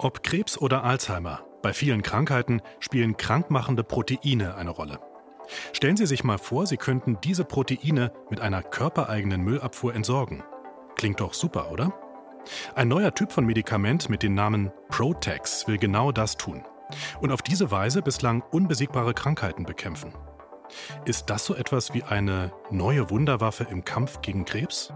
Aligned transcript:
Ob 0.00 0.22
Krebs 0.22 0.56
oder 0.56 0.84
Alzheimer, 0.84 1.40
bei 1.60 1.72
vielen 1.72 2.02
Krankheiten 2.02 2.62
spielen 2.78 3.16
krankmachende 3.16 3.82
Proteine 3.82 4.54
eine 4.54 4.70
Rolle. 4.70 5.00
Stellen 5.72 5.96
Sie 5.96 6.06
sich 6.06 6.22
mal 6.22 6.38
vor, 6.38 6.68
Sie 6.68 6.76
könnten 6.76 7.18
diese 7.24 7.44
Proteine 7.44 8.12
mit 8.30 8.38
einer 8.38 8.62
körpereigenen 8.62 9.40
Müllabfuhr 9.42 9.96
entsorgen. 9.96 10.44
Klingt 10.94 11.18
doch 11.18 11.34
super, 11.34 11.72
oder? 11.72 11.92
Ein 12.76 12.86
neuer 12.86 13.12
Typ 13.12 13.32
von 13.32 13.44
Medikament 13.44 14.08
mit 14.08 14.22
dem 14.22 14.34
Namen 14.34 14.70
Protex 14.88 15.66
will 15.66 15.78
genau 15.78 16.12
das 16.12 16.36
tun. 16.36 16.62
Und 17.20 17.32
auf 17.32 17.42
diese 17.42 17.72
Weise 17.72 18.00
bislang 18.00 18.42
unbesiegbare 18.52 19.14
Krankheiten 19.14 19.64
bekämpfen. 19.64 20.12
Ist 21.06 21.28
das 21.28 21.44
so 21.44 21.56
etwas 21.56 21.92
wie 21.92 22.04
eine 22.04 22.52
neue 22.70 23.10
Wunderwaffe 23.10 23.66
im 23.68 23.84
Kampf 23.84 24.20
gegen 24.20 24.44
Krebs? 24.44 24.92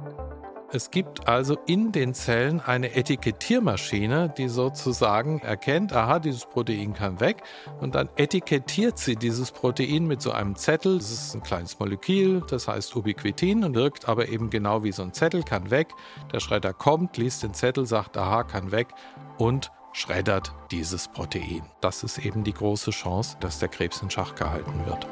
Es 0.75 0.91
gibt 0.91 1.29
also 1.29 1.59
in 1.67 1.93
den 1.93 2.15
Zellen 2.15 2.59
eine 2.61 2.95
Etikettiermaschine, 2.95 4.33
die 4.39 4.49
sozusagen 4.49 5.41
erkennt, 5.41 5.93
aha, 5.93 6.19
dieses 6.19 6.47
Protein 6.47 6.95
kann 6.95 7.21
weg 7.21 7.43
und 7.83 7.95
dann 7.95 8.09
etikettiert 8.17 8.99
sie 8.99 9.17
dieses 9.17 9.53
Protein 9.53 10.07
mit 10.07 10.23
so 10.23 10.33
einem 10.33 10.57
Zettel. 10.57 10.97
Das 10.97 11.11
ist 11.11 11.35
ein 11.35 11.43
kleines 11.43 11.79
Molekül, 11.79 12.43
das 12.49 12.69
heißt 12.69 12.97
Ubiquitin 12.97 13.65
und 13.65 13.75
wirkt 13.75 14.09
aber 14.09 14.29
eben 14.29 14.49
genau 14.49 14.83
wie 14.83 14.93
so 14.93 15.03
ein 15.03 15.13
Zettel, 15.13 15.43
kann 15.43 15.71
weg. 15.71 15.89
Der 16.33 16.41
Schredder 16.41 16.73
kommt, 16.73 17.19
liest 17.19 17.43
den 17.43 17.53
Zettel, 17.53 17.85
sagt, 17.85 18.17
aha, 18.17 18.43
kann 18.43 18.73
weg 18.73 18.89
und 19.37 19.71
schreddert 19.93 20.55
dieses 20.71 21.07
Protein. 21.09 21.67
Das 21.83 22.03
ist 22.03 22.17
eben 22.17 22.45
die 22.45 22.55
große 22.55 22.93
Chance, 22.93 23.37
dass 23.41 23.59
der 23.59 23.69
Krebs 23.69 24.01
in 24.01 24.09
Schach 24.09 24.35
gehalten 24.37 24.87
wird. 24.87 25.07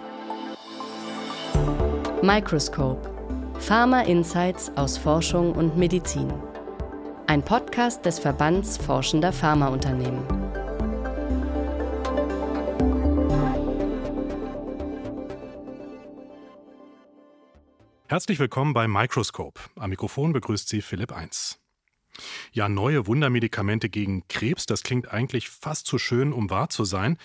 Microscope 2.23 3.20
Pharma 3.60 4.00
Insights 4.00 4.73
aus 4.74 4.96
Forschung 4.96 5.52
und 5.52 5.77
Medizin. 5.77 6.32
Ein 7.27 7.45
Podcast 7.45 8.05
des 8.05 8.19
Verbands 8.19 8.78
Forschender 8.78 9.33
Pharmaunternehmen. 9.33 10.24
Herzlich 18.06 18.41
willkommen 18.41 18.72
bei 18.72 18.89
Microscope. 18.89 19.61
Am 19.77 19.91
Mikrofon 19.91 20.33
begrüßt 20.33 20.69
Sie 20.69 20.80
Philipp 20.80 21.12
1. 21.12 21.61
Ja, 22.52 22.69
neue 22.69 23.06
Wundermedikamente 23.06 23.89
gegen 23.89 24.27
Krebs, 24.27 24.67
das 24.67 24.83
klingt 24.83 25.12
eigentlich 25.12 25.48
fast 25.48 25.86
zu 25.86 25.98
schön, 25.98 26.33
um 26.33 26.50
wahr 26.50 26.70
zu 26.70 26.84
sein. 26.84 27.19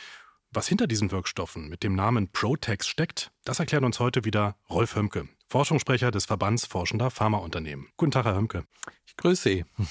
Was 0.52 0.68
hinter 0.68 0.86
diesen 0.86 1.12
Wirkstoffen 1.12 1.70
mit 1.70 1.82
dem 1.82 1.96
Namen 1.96 2.32
Protex 2.32 2.88
steckt, 2.88 3.32
das 3.46 3.60
erklärt 3.60 3.84
uns 3.84 4.00
heute 4.00 4.26
wieder 4.26 4.58
Rolf 4.70 4.96
Hömke. 4.96 5.28
Forschungssprecher 5.48 6.12
des 6.12 6.26
Verbands 6.26 6.66
Forschender 6.66 7.12
Pharmaunternehmen. 7.12 7.88
Guten 7.98 8.12
Tag, 8.12 8.26
Herr 8.26 8.36
Hömke. 8.36 8.66
Ich 9.06 9.16
grüße 9.18 9.50
Sie. 9.50 9.66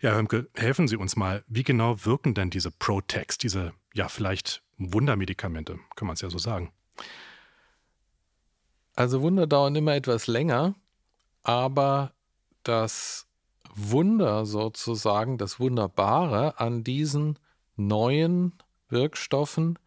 Ja, 0.00 0.10
Herr 0.10 0.18
Hömke, 0.18 0.48
helfen 0.54 0.86
Sie 0.86 0.96
uns 0.96 1.16
mal. 1.16 1.42
Wie 1.48 1.64
genau 1.64 2.04
wirken 2.04 2.32
denn 2.32 2.50
diese 2.50 2.70
Protex, 2.70 3.36
diese, 3.36 3.72
ja, 3.94 4.06
vielleicht 4.06 4.62
Wundermedikamente? 4.76 5.80
Kann 5.96 6.06
man 6.06 6.14
es 6.14 6.20
ja 6.20 6.30
so 6.30 6.38
sagen. 6.38 6.72
Also 8.94 9.22
Wunder 9.22 9.48
dauern 9.48 9.74
immer 9.74 9.96
etwas 9.96 10.28
länger, 10.28 10.76
aber 11.42 12.12
das 12.62 13.26
Wunder 13.74 14.46
sozusagen, 14.46 15.36
das 15.36 15.58
Wunderbare 15.58 16.60
an 16.60 16.84
diesen 16.84 17.38
neuen 17.76 18.54
Wirkstoffen 18.88 19.78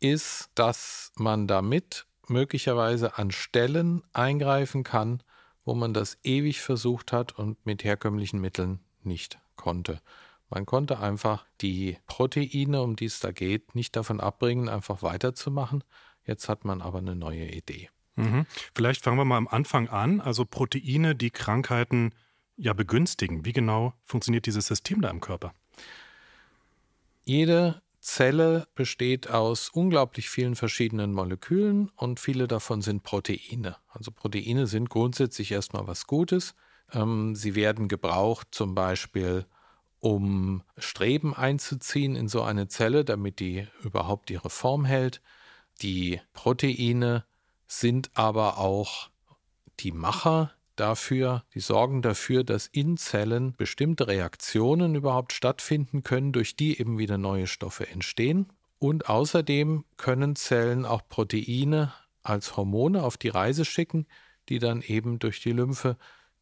ist, 0.00 0.50
dass 0.54 1.12
man 1.16 1.46
damit 1.46 2.06
möglicherweise 2.32 3.18
an 3.18 3.30
Stellen 3.30 4.02
eingreifen 4.12 4.82
kann, 4.82 5.22
wo 5.64 5.74
man 5.74 5.94
das 5.94 6.18
ewig 6.24 6.60
versucht 6.60 7.12
hat 7.12 7.38
und 7.38 7.64
mit 7.64 7.84
herkömmlichen 7.84 8.40
Mitteln 8.40 8.80
nicht 9.02 9.38
konnte. 9.56 10.00
Man 10.50 10.66
konnte 10.66 10.98
einfach 10.98 11.46
die 11.60 11.96
Proteine, 12.06 12.82
um 12.82 12.96
die 12.96 13.06
es 13.06 13.20
da 13.20 13.32
geht, 13.32 13.74
nicht 13.74 13.96
davon 13.96 14.20
abbringen, 14.20 14.68
einfach 14.68 15.02
weiterzumachen. 15.02 15.84
Jetzt 16.26 16.48
hat 16.48 16.64
man 16.64 16.82
aber 16.82 16.98
eine 16.98 17.16
neue 17.16 17.48
Idee. 17.48 17.88
Mhm. 18.16 18.46
Vielleicht 18.74 19.02
fangen 19.02 19.16
wir 19.16 19.24
mal 19.24 19.38
am 19.38 19.48
Anfang 19.48 19.88
an. 19.88 20.20
Also 20.20 20.44
Proteine, 20.44 21.14
die 21.14 21.30
Krankheiten 21.30 22.10
ja 22.56 22.72
begünstigen. 22.74 23.44
Wie 23.44 23.52
genau 23.52 23.94
funktioniert 24.04 24.46
dieses 24.46 24.66
System 24.66 25.00
da 25.00 25.10
im 25.10 25.20
Körper? 25.20 25.54
Jede 27.24 27.80
Zelle 28.02 28.66
besteht 28.74 29.30
aus 29.30 29.68
unglaublich 29.68 30.28
vielen 30.28 30.56
verschiedenen 30.56 31.12
Molekülen 31.12 31.88
und 31.94 32.18
viele 32.18 32.48
davon 32.48 32.82
sind 32.82 33.04
Proteine. 33.04 33.76
Also 33.88 34.10
Proteine 34.10 34.66
sind 34.66 34.90
grundsätzlich 34.90 35.52
erstmal 35.52 35.86
was 35.86 36.08
Gutes. 36.08 36.56
Ähm, 36.92 37.36
sie 37.36 37.54
werden 37.54 37.86
gebraucht 37.86 38.48
zum 38.50 38.74
Beispiel, 38.74 39.46
um 40.00 40.64
Streben 40.76 41.32
einzuziehen 41.32 42.16
in 42.16 42.26
so 42.26 42.42
eine 42.42 42.66
Zelle, 42.66 43.04
damit 43.04 43.38
die 43.38 43.68
überhaupt 43.84 44.30
ihre 44.30 44.50
Form 44.50 44.84
hält. 44.84 45.22
Die 45.80 46.20
Proteine 46.32 47.24
sind 47.68 48.10
aber 48.14 48.58
auch 48.58 49.10
die 49.78 49.92
Macher 49.92 50.52
dafür, 50.76 51.44
die 51.54 51.60
sorgen 51.60 52.02
dafür, 52.02 52.44
dass 52.44 52.66
in 52.66 52.96
Zellen 52.96 53.54
bestimmte 53.56 54.06
Reaktionen 54.06 54.94
überhaupt 54.94 55.32
stattfinden 55.32 56.02
können, 56.02 56.32
durch 56.32 56.56
die 56.56 56.78
eben 56.78 56.98
wieder 56.98 57.18
neue 57.18 57.46
Stoffe 57.46 57.88
entstehen. 57.88 58.46
Und 58.78 59.08
außerdem 59.08 59.84
können 59.96 60.34
Zellen 60.36 60.84
auch 60.84 61.02
Proteine 61.08 61.92
als 62.22 62.56
Hormone 62.56 63.02
auf 63.02 63.16
die 63.16 63.28
Reise 63.28 63.64
schicken, 63.64 64.06
die 64.48 64.58
dann 64.58 64.82
eben 64.82 65.18
durch 65.18 65.40
die 65.40 65.52
Lymphe, 65.52 65.96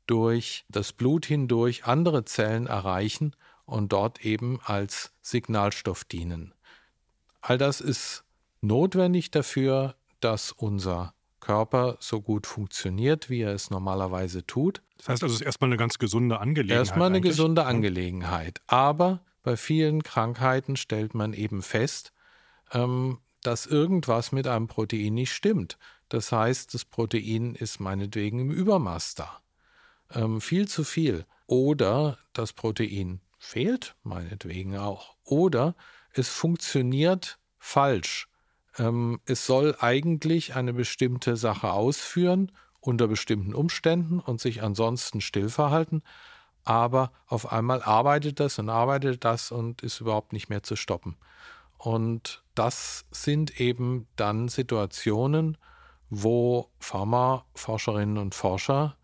durch 0.06 0.64
das 0.68 0.92
Blut 0.92 1.26
hindurch 1.26 1.84
andere 1.84 2.24
Zellen 2.24 2.66
erreichen 2.66 3.36
und 3.64 3.92
dort 3.92 4.24
eben 4.24 4.58
als 4.64 5.12
Signalstoff 5.22 6.04
dienen. 6.04 6.54
All 7.40 7.58
das 7.58 7.80
ist 7.80 8.24
notwendig 8.60 9.30
dafür, 9.30 9.94
dass 10.20 10.52
unser 10.52 11.14
Körper 11.40 11.96
so 12.00 12.20
gut 12.20 12.46
funktioniert, 12.46 13.30
wie 13.30 13.40
er 13.42 13.54
es 13.54 13.70
normalerweise 13.70 14.46
tut. 14.46 14.82
Das 14.98 15.08
heißt 15.08 15.22
also, 15.22 15.34
es 15.34 15.40
ist 15.40 15.46
erstmal 15.46 15.68
eine 15.70 15.76
ganz 15.76 15.98
gesunde 15.98 16.40
Angelegenheit. 16.40 16.86
Erstmal 16.86 17.06
eine 17.06 17.16
eigentlich. 17.16 17.30
gesunde 17.32 17.64
Angelegenheit. 17.64 18.60
Aber 18.66 19.20
bei 19.42 19.56
vielen 19.56 20.02
Krankheiten 20.02 20.76
stellt 20.76 21.14
man 21.14 21.32
eben 21.32 21.62
fest, 21.62 22.12
ähm, 22.72 23.18
dass 23.42 23.66
irgendwas 23.66 24.32
mit 24.32 24.46
einem 24.46 24.68
Protein 24.68 25.14
nicht 25.14 25.32
stimmt. 25.32 25.78
Das 26.08 26.32
heißt, 26.32 26.74
das 26.74 26.84
Protein 26.84 27.54
ist 27.54 27.80
meinetwegen 27.80 28.40
im 28.40 28.50
Übermaß 28.50 29.14
da. 29.14 29.40
Ähm, 30.12 30.40
viel 30.40 30.68
zu 30.68 30.84
viel. 30.84 31.24
Oder 31.46 32.18
das 32.32 32.52
Protein 32.52 33.20
fehlt, 33.38 33.96
meinetwegen 34.02 34.76
auch. 34.76 35.16
Oder 35.24 35.74
es 36.12 36.28
funktioniert 36.28 37.38
falsch. 37.58 38.28
Ähm, 38.78 39.20
es 39.24 39.46
soll 39.46 39.76
eigentlich 39.80 40.54
eine 40.54 40.72
bestimmte 40.72 41.36
Sache 41.36 41.72
ausführen 41.72 42.52
unter 42.80 43.08
bestimmten 43.08 43.54
Umständen 43.54 44.20
und 44.20 44.40
sich 44.40 44.62
ansonsten 44.62 45.20
still 45.20 45.50
verhalten, 45.50 46.02
aber 46.64 47.12
auf 47.26 47.52
einmal 47.52 47.82
arbeitet 47.82 48.40
das 48.40 48.58
und 48.58 48.68
arbeitet 48.68 49.24
das 49.24 49.52
und 49.52 49.82
ist 49.82 50.00
überhaupt 50.00 50.32
nicht 50.32 50.48
mehr 50.48 50.62
zu 50.62 50.76
stoppen. 50.76 51.16
Und 51.78 52.42
das 52.54 53.06
sind 53.10 53.60
eben 53.60 54.06
dann 54.16 54.48
Situationen, 54.48 55.56
wo 56.10 56.70
Pharmaforscherinnen 56.78 58.18
und 58.18 58.34
Forscher 58.34 58.96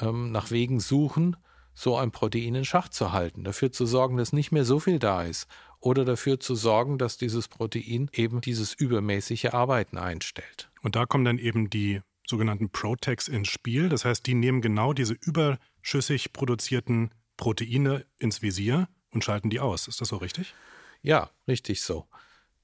ähm, 0.00 0.30
nach 0.30 0.50
Wegen 0.50 0.78
suchen, 0.78 1.36
so 1.74 1.96
ein 1.96 2.10
Protein 2.10 2.54
in 2.54 2.64
Schach 2.64 2.88
zu 2.88 3.12
halten, 3.12 3.44
dafür 3.44 3.72
zu 3.72 3.86
sorgen, 3.86 4.16
dass 4.16 4.32
nicht 4.32 4.52
mehr 4.52 4.64
so 4.64 4.78
viel 4.78 4.98
da 4.98 5.22
ist 5.22 5.46
oder 5.80 6.04
dafür 6.04 6.38
zu 6.38 6.54
sorgen, 6.54 6.98
dass 6.98 7.16
dieses 7.16 7.48
Protein 7.48 8.10
eben 8.12 8.40
dieses 8.40 8.74
übermäßige 8.74 9.46
Arbeiten 9.46 9.98
einstellt. 9.98 10.70
Und 10.82 10.96
da 10.96 11.06
kommen 11.06 11.24
dann 11.24 11.38
eben 11.38 11.70
die 11.70 12.00
sogenannten 12.26 12.70
Protex 12.70 13.28
ins 13.28 13.48
Spiel. 13.48 13.88
Das 13.88 14.04
heißt, 14.04 14.26
die 14.26 14.34
nehmen 14.34 14.60
genau 14.60 14.92
diese 14.92 15.14
überschüssig 15.14 16.32
produzierten 16.32 17.10
Proteine 17.36 18.04
ins 18.18 18.42
Visier 18.42 18.88
und 19.10 19.24
schalten 19.24 19.50
die 19.50 19.60
aus. 19.60 19.88
Ist 19.88 20.00
das 20.00 20.08
so 20.08 20.16
richtig? 20.16 20.54
Ja, 21.02 21.30
richtig 21.48 21.82
so. 21.82 22.06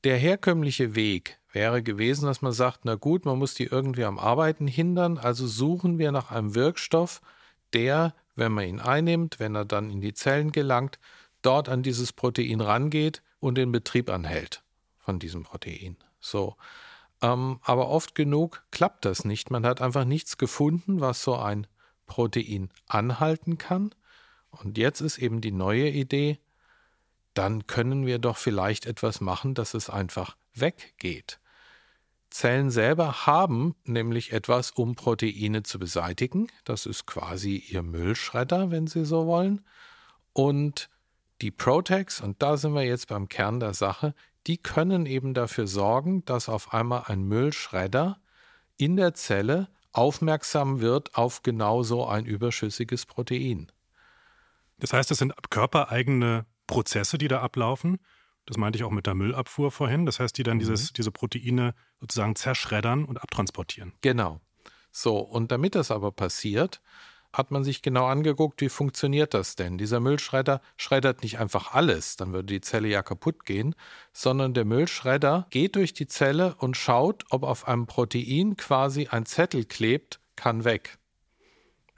Der 0.04 0.16
herkömmliche 0.16 0.94
Weg 0.94 1.40
wäre 1.52 1.82
gewesen, 1.82 2.26
dass 2.26 2.40
man 2.40 2.52
sagt, 2.52 2.84
na 2.84 2.94
gut, 2.94 3.24
man 3.24 3.38
muss 3.38 3.54
die 3.54 3.64
irgendwie 3.64 4.04
am 4.04 4.18
Arbeiten 4.18 4.66
hindern, 4.66 5.18
also 5.18 5.46
suchen 5.46 5.98
wir 5.98 6.12
nach 6.12 6.30
einem 6.30 6.54
Wirkstoff, 6.54 7.20
der, 7.72 8.14
wenn 8.38 8.52
man 8.52 8.64
ihn 8.66 8.80
einnimmt, 8.80 9.40
wenn 9.40 9.54
er 9.54 9.64
dann 9.64 9.90
in 9.90 10.00
die 10.00 10.14
Zellen 10.14 10.52
gelangt, 10.52 10.98
dort 11.42 11.68
an 11.68 11.82
dieses 11.82 12.12
Protein 12.12 12.60
rangeht 12.60 13.22
und 13.40 13.56
den 13.56 13.72
Betrieb 13.72 14.10
anhält 14.10 14.62
von 14.98 15.18
diesem 15.18 15.42
Protein. 15.42 15.96
So. 16.20 16.56
Ähm, 17.20 17.58
aber 17.62 17.88
oft 17.88 18.14
genug 18.14 18.64
klappt 18.70 19.04
das 19.04 19.24
nicht. 19.24 19.50
Man 19.50 19.66
hat 19.66 19.80
einfach 19.80 20.04
nichts 20.04 20.38
gefunden, 20.38 21.00
was 21.00 21.22
so 21.22 21.36
ein 21.36 21.66
Protein 22.06 22.70
anhalten 22.86 23.58
kann. 23.58 23.94
Und 24.50 24.78
jetzt 24.78 25.00
ist 25.00 25.18
eben 25.18 25.40
die 25.40 25.52
neue 25.52 25.88
Idee, 25.88 26.38
dann 27.34 27.66
können 27.66 28.06
wir 28.06 28.18
doch 28.18 28.36
vielleicht 28.36 28.86
etwas 28.86 29.20
machen, 29.20 29.54
dass 29.54 29.74
es 29.74 29.90
einfach 29.90 30.36
weggeht. 30.54 31.40
Zellen 32.30 32.70
selber 32.70 33.26
haben 33.26 33.74
nämlich 33.84 34.32
etwas, 34.32 34.70
um 34.70 34.94
Proteine 34.94 35.62
zu 35.62 35.78
beseitigen. 35.78 36.48
Das 36.64 36.86
ist 36.86 37.06
quasi 37.06 37.56
ihr 37.56 37.82
Müllschredder, 37.82 38.70
wenn 38.70 38.86
Sie 38.86 39.04
so 39.04 39.26
wollen. 39.26 39.64
Und 40.32 40.90
die 41.40 41.50
Protex, 41.50 42.20
und 42.20 42.42
da 42.42 42.56
sind 42.56 42.74
wir 42.74 42.84
jetzt 42.84 43.08
beim 43.08 43.28
Kern 43.28 43.60
der 43.60 43.74
Sache, 43.74 44.14
die 44.46 44.58
können 44.58 45.06
eben 45.06 45.34
dafür 45.34 45.66
sorgen, 45.66 46.24
dass 46.24 46.48
auf 46.48 46.74
einmal 46.74 47.04
ein 47.06 47.22
Müllschredder 47.22 48.20
in 48.76 48.96
der 48.96 49.14
Zelle 49.14 49.68
aufmerksam 49.92 50.80
wird 50.80 51.14
auf 51.16 51.42
genau 51.42 51.82
so 51.82 52.06
ein 52.06 52.24
überschüssiges 52.24 53.06
Protein. 53.06 53.70
Das 54.78 54.92
heißt, 54.92 55.10
das 55.10 55.18
sind 55.18 55.34
körpereigene 55.50 56.46
Prozesse, 56.66 57.18
die 57.18 57.28
da 57.28 57.40
ablaufen. 57.40 57.98
Das 58.48 58.56
meinte 58.56 58.78
ich 58.78 58.84
auch 58.84 58.90
mit 58.90 59.06
der 59.06 59.14
Müllabfuhr 59.14 59.70
vorhin. 59.70 60.06
Das 60.06 60.20
heißt, 60.20 60.38
die 60.38 60.42
dann 60.42 60.56
mhm. 60.56 60.60
dieses, 60.60 60.92
diese 60.94 61.12
Proteine 61.12 61.74
sozusagen 62.00 62.34
zerschreddern 62.34 63.04
und 63.04 63.22
abtransportieren. 63.22 63.92
Genau. 64.00 64.40
So, 64.90 65.18
und 65.18 65.52
damit 65.52 65.74
das 65.74 65.90
aber 65.90 66.12
passiert, 66.12 66.80
hat 67.30 67.50
man 67.50 67.62
sich 67.62 67.82
genau 67.82 68.06
angeguckt, 68.06 68.62
wie 68.62 68.70
funktioniert 68.70 69.34
das 69.34 69.54
denn? 69.54 69.76
Dieser 69.76 70.00
Müllschredder 70.00 70.62
schreddert 70.78 71.22
nicht 71.22 71.38
einfach 71.38 71.74
alles, 71.74 72.16
dann 72.16 72.32
würde 72.32 72.46
die 72.46 72.62
Zelle 72.62 72.88
ja 72.88 73.02
kaputt 73.02 73.44
gehen, 73.44 73.74
sondern 74.14 74.54
der 74.54 74.64
Müllschredder 74.64 75.46
geht 75.50 75.76
durch 75.76 75.92
die 75.92 76.06
Zelle 76.06 76.54
und 76.56 76.78
schaut, 76.78 77.26
ob 77.28 77.42
auf 77.42 77.68
einem 77.68 77.86
Protein 77.86 78.56
quasi 78.56 79.08
ein 79.08 79.26
Zettel 79.26 79.66
klebt, 79.66 80.20
kann 80.36 80.64
weg. 80.64 80.97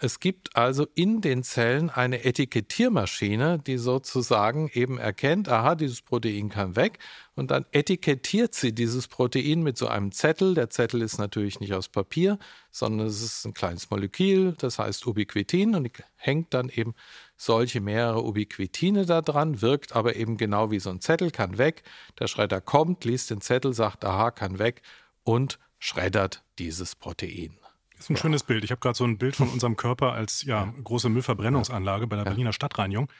Es 0.02 0.18
gibt 0.18 0.56
also 0.56 0.86
in 0.94 1.20
den 1.20 1.42
Zellen 1.42 1.90
eine 1.90 2.24
Etikettiermaschine, 2.24 3.58
die 3.58 3.76
sozusagen 3.76 4.70
eben 4.72 4.96
erkennt, 4.96 5.50
aha, 5.50 5.74
dieses 5.74 6.00
Protein 6.00 6.48
kann 6.48 6.74
weg 6.74 6.98
und 7.34 7.50
dann 7.50 7.66
etikettiert 7.72 8.54
sie 8.54 8.74
dieses 8.74 9.08
Protein 9.08 9.62
mit 9.62 9.76
so 9.76 9.88
einem 9.88 10.10
Zettel. 10.10 10.54
Der 10.54 10.70
Zettel 10.70 11.02
ist 11.02 11.18
natürlich 11.18 11.60
nicht 11.60 11.74
aus 11.74 11.90
Papier, 11.90 12.38
sondern 12.70 13.08
es 13.08 13.20
ist 13.20 13.44
ein 13.44 13.52
kleines 13.52 13.90
Molekül, 13.90 14.54
das 14.56 14.78
heißt 14.78 15.06
Ubiquitin 15.06 15.74
und 15.74 15.90
hängt 16.16 16.54
dann 16.54 16.70
eben 16.70 16.94
solche 17.36 17.82
mehrere 17.82 18.24
Ubiquitine 18.24 19.04
da 19.04 19.20
dran, 19.20 19.60
wirkt 19.60 19.94
aber 19.94 20.16
eben 20.16 20.38
genau 20.38 20.70
wie 20.70 20.80
so 20.80 20.88
ein 20.88 21.02
Zettel, 21.02 21.30
kann 21.30 21.58
weg. 21.58 21.82
Der 22.18 22.26
Schredder 22.26 22.62
kommt, 22.62 23.04
liest 23.04 23.28
den 23.28 23.42
Zettel, 23.42 23.74
sagt, 23.74 24.06
aha, 24.06 24.30
kann 24.30 24.58
weg 24.58 24.80
und 25.24 25.58
schreddert 25.78 26.42
dieses 26.58 26.96
Protein. 26.96 27.58
Das 28.00 28.06
ist 28.06 28.10
ein 28.10 28.16
schönes 28.16 28.44
Bild. 28.44 28.64
Ich 28.64 28.70
habe 28.70 28.80
gerade 28.80 28.96
so 28.96 29.04
ein 29.04 29.18
Bild 29.18 29.36
von 29.36 29.48
unserem 29.52 29.76
Körper 29.76 30.14
als 30.14 30.42
ja, 30.44 30.72
große 30.82 31.10
Müllverbrennungsanlage 31.10 32.06
bei 32.06 32.16
der 32.16 32.24
Berliner 32.24 32.54
Stadtreinigung. 32.54 33.12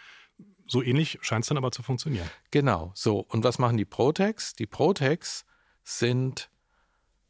So 0.67 0.83
ähnlich 0.83 1.19
scheint 1.21 1.45
es 1.45 1.49
dann 1.49 1.59
aber 1.59 1.71
zu 1.71 1.83
funktionieren. 1.83 2.31
Genau, 2.51 2.91
so. 2.95 3.19
Und 3.19 3.45
was 3.45 3.59
machen 3.59 3.77
die 3.77 3.85
Protex? 3.85 4.55
Die 4.55 4.65
Protex 4.65 5.45
sind 5.85 6.49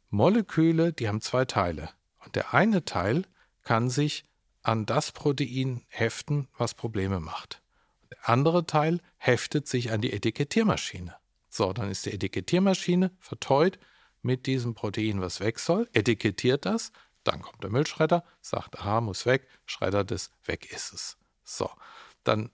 Moleküle, 0.09 0.93
die 0.93 1.09
haben 1.09 1.19
zwei 1.19 1.43
Teile. 1.43 1.89
Und 2.23 2.37
der 2.37 2.53
eine 2.53 2.85
Teil 2.85 3.25
kann 3.63 3.89
sich 3.89 4.23
an 4.63 4.85
das 4.85 5.11
Protein 5.11 5.83
heften, 5.89 6.47
was 6.57 6.73
Probleme 6.73 7.19
macht. 7.19 7.61
Der 8.11 8.29
andere 8.29 8.65
Teil 8.65 9.01
heftet 9.17 9.67
sich 9.67 9.91
an 9.91 9.99
die 9.99 10.13
Etikettiermaschine. 10.13 11.15
So, 11.49 11.73
dann 11.73 11.91
ist 11.91 12.05
die 12.05 12.13
Etikettiermaschine 12.13 13.11
verteut 13.19 13.77
mit 14.21 14.45
diesem 14.45 14.73
Protein, 14.73 15.19
was 15.19 15.41
weg 15.41 15.59
soll, 15.59 15.89
etikettiert 15.91 16.65
das, 16.65 16.93
dann 17.23 17.41
kommt 17.41 17.63
der 17.63 17.69
Müllschredder, 17.69 18.23
sagt, 18.41 18.79
aha, 18.79 19.01
muss 19.01 19.25
weg, 19.25 19.47
schreddert 19.65 20.11
es, 20.11 20.31
weg 20.45 20.71
ist 20.71 20.93
es. 20.93 21.17
So, 21.43 21.69
dann 22.23 22.49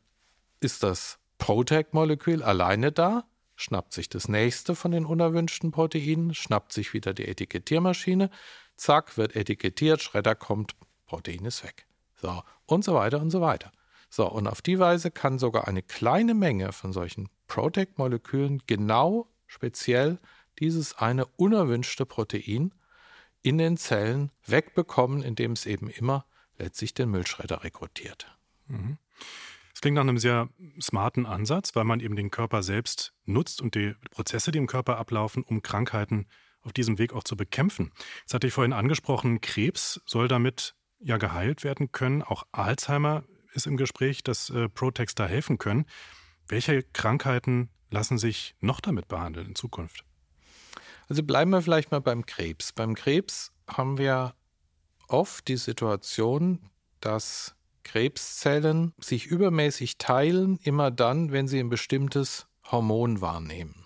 ist 0.59 0.83
das 0.83 1.19
Protec-Molekül 1.37 2.43
alleine 2.43 2.91
da, 2.91 3.25
schnappt 3.55 3.93
sich 3.93 4.09
das 4.09 4.27
nächste 4.27 4.75
von 4.75 4.91
den 4.91 5.05
unerwünschten 5.05 5.71
Proteinen, 5.71 6.33
schnappt 6.33 6.73
sich 6.73 6.93
wieder 6.93 7.13
die 7.13 7.27
Etikettiermaschine, 7.27 8.29
zack, 8.75 9.17
wird 9.17 9.35
etikettiert, 9.35 10.01
Schredder 10.01 10.35
kommt, 10.35 10.75
Protein 11.05 11.45
ist 11.45 11.63
weg. 11.63 11.87
So, 12.15 12.43
und 12.65 12.83
so 12.83 12.93
weiter 12.93 13.21
und 13.21 13.29
so 13.29 13.41
weiter. 13.41 13.71
So, 14.09 14.29
und 14.29 14.47
auf 14.47 14.61
die 14.61 14.79
Weise 14.79 15.11
kann 15.11 15.39
sogar 15.39 15.67
eine 15.67 15.83
kleine 15.83 16.33
Menge 16.33 16.71
von 16.71 16.93
solchen 16.93 17.29
Protec-Molekülen 17.47 18.63
genau 18.67 19.27
speziell 19.47 20.19
dieses 20.59 20.97
eine 20.97 21.25
unerwünschte 21.25 22.05
Protein 22.05 22.73
in 23.41 23.57
den 23.57 23.77
Zellen 23.77 24.31
wegbekommen, 24.45 25.21
indem 25.21 25.53
es 25.53 25.65
eben 25.65 25.89
immer 25.89 26.25
letztlich 26.57 26.93
den 26.93 27.09
Müllschredder 27.09 27.63
rekrutiert. 27.63 28.35
Mhm. 28.67 28.97
Das 29.71 29.81
klingt 29.81 29.95
nach 29.95 30.01
einem 30.01 30.17
sehr 30.17 30.49
smarten 30.81 31.27
Ansatz, 31.27 31.75
weil 31.75 31.83
man 31.83 31.99
eben 31.99 32.15
den 32.15 32.31
Körper 32.31 32.63
selbst 32.63 33.13
nutzt 33.25 33.61
und 33.61 33.75
die 33.75 33.93
Prozesse, 34.09 34.51
die 34.51 34.57
im 34.57 34.65
Körper 34.65 34.97
ablaufen, 34.97 35.43
um 35.43 35.61
Krankheiten 35.61 36.25
auf 36.61 36.73
diesem 36.73 36.97
Weg 36.97 37.13
auch 37.13 37.23
zu 37.23 37.37
bekämpfen. 37.37 37.91
Das 38.25 38.33
hatte 38.33 38.47
ich 38.47 38.53
vorhin 38.53 38.73
angesprochen, 38.73 39.39
Krebs 39.39 40.01
soll 40.05 40.27
damit 40.27 40.75
ja 40.99 41.17
geheilt 41.17 41.63
werden 41.63 41.91
können. 41.91 42.23
Auch 42.23 42.47
Alzheimer 42.51 43.23
ist 43.53 43.67
im 43.67 43.77
Gespräch, 43.77 44.23
dass 44.23 44.49
äh, 44.49 44.67
Protex 44.67 45.13
da 45.15 45.27
helfen 45.27 45.59
können. 45.59 45.85
Welche 46.47 46.81
Krankheiten 46.81 47.69
lassen 47.89 48.17
sich 48.17 48.55
noch 48.59 48.81
damit 48.81 49.07
behandeln 49.07 49.47
in 49.47 49.55
Zukunft? 49.55 50.03
Also 51.09 51.23
bleiben 51.23 51.51
wir 51.51 51.61
vielleicht 51.61 51.91
mal 51.91 52.01
beim 52.01 52.25
Krebs. 52.25 52.73
Beim 52.73 52.95
Krebs 52.95 53.51
haben 53.67 53.97
wir 53.97 54.33
oft 55.07 55.47
die 55.47 55.57
Situation, 55.57 56.69
dass 56.99 57.55
Krebszellen 57.83 58.93
sich 58.99 59.27
übermäßig 59.27 59.97
teilen, 59.97 60.57
immer 60.57 60.91
dann, 60.91 61.31
wenn 61.31 61.47
sie 61.47 61.59
ein 61.59 61.69
bestimmtes 61.69 62.47
Hormon 62.69 63.21
wahrnehmen. 63.21 63.85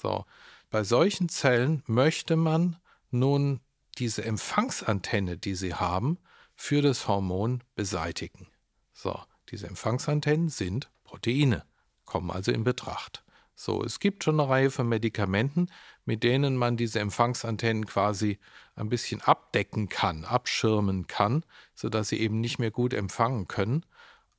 So, 0.00 0.24
bei 0.70 0.84
solchen 0.84 1.28
Zellen 1.28 1.82
möchte 1.86 2.36
man 2.36 2.76
nun 3.10 3.60
diese 3.98 4.24
Empfangsantenne, 4.24 5.36
die 5.36 5.54
sie 5.54 5.74
haben, 5.74 6.18
für 6.54 6.80
das 6.80 7.08
Hormon 7.08 7.62
beseitigen. 7.74 8.46
So, 8.92 9.18
diese 9.48 9.66
Empfangsantennen 9.66 10.48
sind 10.48 10.90
Proteine, 11.04 11.64
kommen 12.04 12.30
also 12.30 12.52
in 12.52 12.64
Betracht. 12.64 13.24
So, 13.54 13.82
es 13.82 14.00
gibt 14.00 14.24
schon 14.24 14.40
eine 14.40 14.48
Reihe 14.48 14.70
von 14.70 14.88
Medikamenten, 14.88 15.68
mit 16.04 16.22
denen 16.22 16.56
man 16.56 16.76
diese 16.76 17.00
Empfangsantennen 17.00 17.86
quasi 17.86 18.38
ein 18.74 18.88
bisschen 18.88 19.20
abdecken 19.20 19.88
kann, 19.88 20.24
abschirmen 20.24 21.06
kann, 21.06 21.44
sodass 21.74 22.08
sie 22.08 22.20
eben 22.20 22.40
nicht 22.40 22.58
mehr 22.58 22.70
gut 22.70 22.94
empfangen 22.94 23.48
können. 23.48 23.84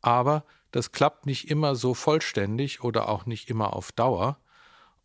Aber 0.01 0.43
das 0.71 0.91
klappt 0.91 1.25
nicht 1.25 1.49
immer 1.49 1.75
so 1.75 1.93
vollständig 1.93 2.83
oder 2.83 3.07
auch 3.07 3.25
nicht 3.25 3.49
immer 3.49 3.73
auf 3.73 3.91
Dauer. 3.91 4.39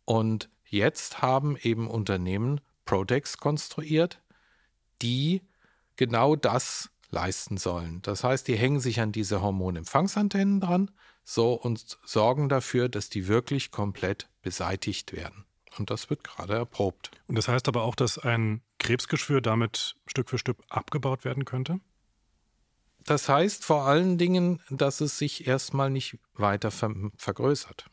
Und 0.05 0.49
jetzt 0.65 1.21
haben 1.21 1.55
eben 1.57 1.87
Unternehmen 1.87 2.59
Protex 2.85 3.37
konstruiert, 3.37 4.21
die 5.01 5.41
genau 5.95 6.35
das 6.35 6.89
leisten 7.11 7.57
sollen. 7.57 8.01
Das 8.01 8.23
heißt, 8.23 8.47
die 8.47 8.57
hängen 8.57 8.79
sich 8.79 8.99
an 8.99 9.11
diese 9.11 9.41
Hormonempfangsantennen 9.41 10.59
dran, 10.59 10.91
so 11.29 11.53
und 11.53 11.99
sorgen 12.03 12.49
dafür, 12.49 12.89
dass 12.89 13.09
die 13.09 13.27
wirklich 13.27 13.69
komplett 13.69 14.29
beseitigt 14.41 15.13
werden. 15.13 15.45
Und 15.77 15.91
das 15.91 16.09
wird 16.09 16.23
gerade 16.23 16.55
erprobt. 16.55 17.11
Und 17.27 17.37
das 17.37 17.47
heißt 17.47 17.67
aber 17.67 17.83
auch, 17.83 17.93
dass 17.93 18.17
ein 18.17 18.61
Krebsgeschwür 18.79 19.39
damit 19.39 19.95
Stück 20.07 20.29
für 20.29 20.39
Stück 20.39 20.57
abgebaut 20.69 21.25
werden 21.25 21.45
könnte? 21.45 21.79
Das 23.03 23.29
heißt 23.29 23.63
vor 23.63 23.83
allen 23.83 24.17
Dingen, 24.17 24.61
dass 24.69 25.01
es 25.01 25.19
sich 25.19 25.45
erstmal 25.45 25.91
nicht 25.91 26.17
weiter 26.33 26.71
ver 26.71 26.93
vergrößert. 27.15 27.85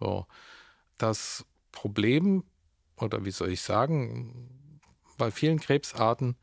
So. 0.00 0.26
Das 0.98 1.46
Problem, 1.70 2.44
oder 2.96 3.24
wie 3.24 3.30
soll 3.30 3.50
ich 3.50 3.62
sagen, 3.62 4.80
bei 5.16 5.30
vielen 5.30 5.60
Krebsarten 5.60 6.36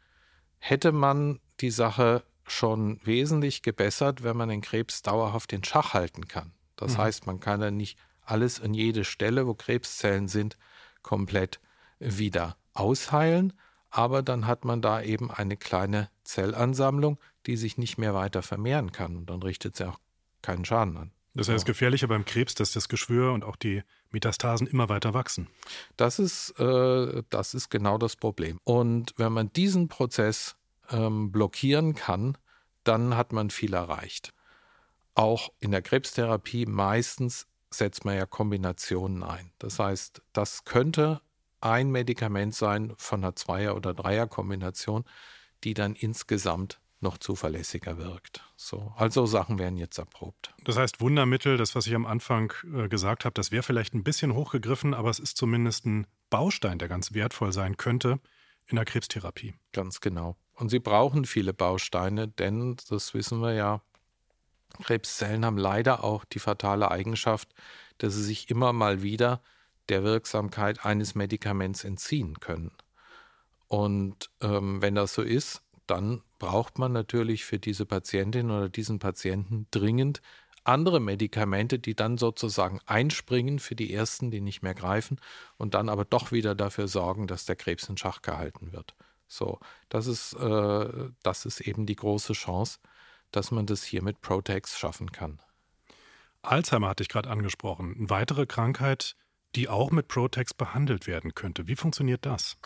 hätte 0.59 0.93
man 0.93 1.39
die 1.59 1.71
Sache 1.71 2.23
schon 2.51 2.99
wesentlich 3.03 3.61
gebessert, 3.61 4.23
wenn 4.23 4.37
man 4.37 4.49
den 4.49 4.61
Krebs 4.61 5.01
dauerhaft 5.01 5.53
in 5.53 5.63
Schach 5.63 5.93
halten 5.93 6.27
kann. 6.27 6.51
Das 6.75 6.93
mhm. 6.93 6.97
heißt, 6.99 7.27
man 7.27 7.39
kann 7.39 7.59
dann 7.59 7.77
nicht 7.77 7.97
alles 8.23 8.61
an 8.61 8.73
jede 8.73 9.03
Stelle, 9.03 9.47
wo 9.47 9.53
Krebszellen 9.53 10.27
sind, 10.27 10.57
komplett 11.01 11.59
wieder 11.99 12.57
ausheilen, 12.73 13.53
aber 13.89 14.21
dann 14.21 14.45
hat 14.45 14.65
man 14.65 14.81
da 14.81 15.01
eben 15.01 15.31
eine 15.31 15.57
kleine 15.57 16.09
Zellansammlung, 16.23 17.19
die 17.45 17.57
sich 17.57 17.77
nicht 17.77 17.97
mehr 17.97 18.13
weiter 18.13 18.41
vermehren 18.41 18.91
kann 18.91 19.17
und 19.17 19.29
dann 19.29 19.41
richtet 19.41 19.75
sie 19.75 19.87
auch 19.87 19.99
keinen 20.41 20.65
Schaden 20.65 20.97
an. 20.97 21.11
Das 21.33 21.47
heißt, 21.47 21.57
das 21.57 21.65
Gefährliche 21.65 22.07
beim 22.07 22.25
Krebs, 22.25 22.55
dass 22.55 22.71
das 22.71 22.89
Geschwür 22.89 23.33
und 23.33 23.43
auch 23.43 23.55
die 23.55 23.83
Metastasen 24.11 24.67
immer 24.67 24.89
weiter 24.89 25.13
wachsen. 25.13 25.47
Das 25.95 26.19
ist, 26.19 26.59
äh, 26.59 27.23
das 27.29 27.53
ist 27.53 27.69
genau 27.69 27.97
das 27.97 28.15
Problem. 28.15 28.59
Und 28.63 29.13
wenn 29.17 29.31
man 29.31 29.53
diesen 29.53 29.87
Prozess 29.87 30.55
ähm, 30.91 31.31
blockieren 31.31 31.95
kann, 31.95 32.37
dann 32.83 33.15
hat 33.15 33.33
man 33.33 33.49
viel 33.49 33.73
erreicht. 33.73 34.33
Auch 35.15 35.51
in 35.59 35.71
der 35.71 35.81
Krebstherapie 35.81 36.65
meistens 36.65 37.47
setzt 37.71 38.05
man 38.05 38.15
ja 38.15 38.25
Kombinationen 38.25 39.23
ein. 39.23 39.51
Das 39.59 39.79
heißt, 39.79 40.21
das 40.33 40.65
könnte 40.65 41.21
ein 41.61 41.91
Medikament 41.91 42.55
sein 42.55 42.93
von 42.97 43.23
einer 43.23 43.35
Zweier- 43.35 43.75
oder 43.75 43.93
Dreier-Kombination, 43.93 45.03
die 45.63 45.73
dann 45.73 45.93
insgesamt 45.93 46.79
noch 47.01 47.17
zuverlässiger 47.17 47.97
wirkt. 47.97 48.43
So, 48.57 48.93
also 48.97 49.25
Sachen 49.25 49.57
werden 49.57 49.77
jetzt 49.77 49.97
erprobt. 49.97 50.53
Das 50.65 50.77
heißt, 50.77 50.99
Wundermittel, 50.99 51.57
das, 51.57 51.75
was 51.75 51.87
ich 51.87 51.95
am 51.95 52.05
Anfang 52.05 52.53
äh, 52.73 52.89
gesagt 52.89 53.25
habe, 53.25 53.33
das 53.33 53.51
wäre 53.51 53.63
vielleicht 53.63 53.93
ein 53.93 54.03
bisschen 54.03 54.33
hochgegriffen, 54.33 54.93
aber 54.93 55.09
es 55.09 55.19
ist 55.19 55.37
zumindest 55.37 55.85
ein 55.85 56.07
Baustein, 56.29 56.77
der 56.77 56.87
ganz 56.87 57.13
wertvoll 57.13 57.53
sein 57.53 57.77
könnte 57.77 58.19
in 58.67 58.75
der 58.75 58.85
Krebstherapie. 58.85 59.53
Ganz 59.71 60.01
genau. 60.01 60.35
Und 60.59 60.67
sie 60.67 60.79
brauchen 60.79 61.23
viele 61.23 61.53
Bausteine, 61.53 62.27
denn, 62.27 62.75
das 62.89 63.13
wissen 63.13 63.39
wir 63.41 63.53
ja, 63.53 63.81
Krebszellen 64.83 65.45
haben 65.45 65.57
leider 65.57 66.03
auch 66.03 66.25
die 66.25 66.39
fatale 66.39 66.91
Eigenschaft, 66.91 67.47
dass 67.97 68.13
sie 68.15 68.23
sich 68.23 68.49
immer 68.49 68.73
mal 68.73 69.01
wieder 69.01 69.41
der 69.87 70.03
Wirksamkeit 70.03 70.85
eines 70.85 71.15
Medikaments 71.15 71.85
entziehen 71.85 72.41
können. 72.41 72.71
Und 73.69 74.29
ähm, 74.41 74.81
wenn 74.81 74.95
das 74.95 75.13
so 75.13 75.21
ist, 75.21 75.61
dann 75.87 76.23
braucht 76.39 76.77
man 76.77 76.91
natürlich 76.91 77.45
für 77.45 77.57
diese 77.57 77.85
Patientin 77.85 78.51
oder 78.51 78.67
diesen 78.67 78.99
Patienten 78.99 79.65
dringend 79.71 80.21
andere 80.65 80.99
Medikamente, 80.99 81.79
die 81.79 81.95
dann 81.95 82.17
sozusagen 82.17 82.81
einspringen 82.85 83.59
für 83.59 83.75
die 83.75 83.93
ersten, 83.93 84.29
die 84.29 84.41
nicht 84.41 84.61
mehr 84.61 84.75
greifen 84.75 85.21
und 85.57 85.73
dann 85.73 85.87
aber 85.87 86.03
doch 86.03 86.33
wieder 86.33 86.53
dafür 86.53 86.89
sorgen, 86.89 87.27
dass 87.27 87.45
der 87.45 87.55
Krebs 87.55 87.87
in 87.87 87.95
Schach 87.95 88.21
gehalten 88.21 88.73
wird. 88.73 88.93
So, 89.29 89.59
das 89.87 90.07
ist, 90.07 90.33
äh, 90.33 91.09
das 91.23 91.45
ist 91.45 91.61
eben 91.61 91.85
die 91.85 91.95
große 91.95 92.33
Chance, 92.33 92.79
dass 93.31 93.51
man 93.51 93.65
das 93.67 93.83
hier 93.83 94.03
mit 94.03 94.21
Protex 94.21 94.77
schaffen 94.77 95.11
kann. 95.11 95.39
Alzheimer 96.41 96.89
hatte 96.89 97.03
ich 97.03 97.09
gerade 97.09 97.29
angesprochen. 97.29 97.95
Eine 97.97 98.09
weitere 98.09 98.45
Krankheit, 98.47 99.15
die 99.55 99.69
auch 99.69 99.91
mit 99.91 100.07
Protex 100.07 100.53
behandelt 100.53 101.05
werden 101.05 101.35
könnte. 101.35 101.67
Wie 101.67 101.75
funktioniert 101.75 102.25
das? 102.25 102.57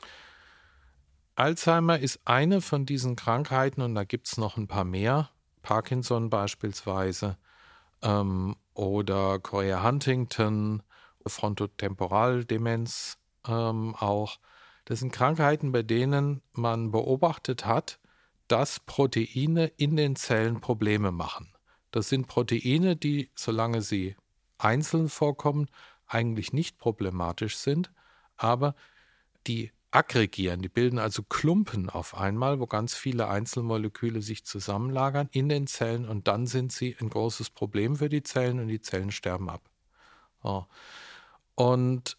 Alzheimer 1.35 1.99
ist 1.99 2.21
eine 2.25 2.61
von 2.61 2.85
diesen 2.85 3.15
Krankheiten 3.15 3.81
und 3.81 3.95
da 3.95 4.03
gibt 4.03 4.27
es 4.27 4.37
noch 4.37 4.55
ein 4.57 4.67
paar 4.67 4.85
mehr. 4.85 5.29
Parkinson 5.63 6.29
beispielsweise 6.29 7.37
ähm, 8.01 8.55
oder 8.73 9.39
Chorea 9.39 9.83
Huntington, 9.83 10.83
Frontotemporaldemenz 11.25 13.17
ähm, 13.47 13.95
auch. 13.95 14.37
Das 14.85 14.99
sind 14.99 15.11
Krankheiten, 15.13 15.71
bei 15.71 15.83
denen 15.83 16.41
man 16.51 16.91
beobachtet 16.91 17.65
hat, 17.65 17.99
dass 18.47 18.79
Proteine 18.79 19.67
in 19.77 19.95
den 19.95 20.15
Zellen 20.15 20.59
Probleme 20.59 21.11
machen. 21.11 21.53
Das 21.91 22.09
sind 22.09 22.27
Proteine, 22.27 22.95
die, 22.95 23.29
solange 23.35 23.81
sie 23.81 24.15
einzeln 24.57 25.09
vorkommen, 25.09 25.67
eigentlich 26.07 26.53
nicht 26.53 26.77
problematisch 26.77 27.57
sind, 27.57 27.91
aber 28.35 28.75
die 29.47 29.71
aggregieren, 29.91 30.61
die 30.61 30.69
bilden 30.69 30.97
also 30.97 31.21
Klumpen 31.23 31.89
auf 31.89 32.17
einmal, 32.17 32.59
wo 32.59 32.65
ganz 32.65 32.95
viele 32.95 33.27
Einzelmoleküle 33.27 34.21
sich 34.21 34.43
zusammenlagern 34.43 35.29
in 35.31 35.49
den 35.49 35.67
Zellen 35.67 36.07
und 36.07 36.27
dann 36.27 36.47
sind 36.47 36.71
sie 36.71 36.95
ein 36.99 37.09
großes 37.09 37.51
Problem 37.51 37.97
für 37.97 38.09
die 38.09 38.23
Zellen 38.23 38.59
und 38.59 38.67
die 38.69 38.81
Zellen 38.81 39.11
sterben 39.11 39.49
ab. 39.49 39.61
Und 41.55 42.17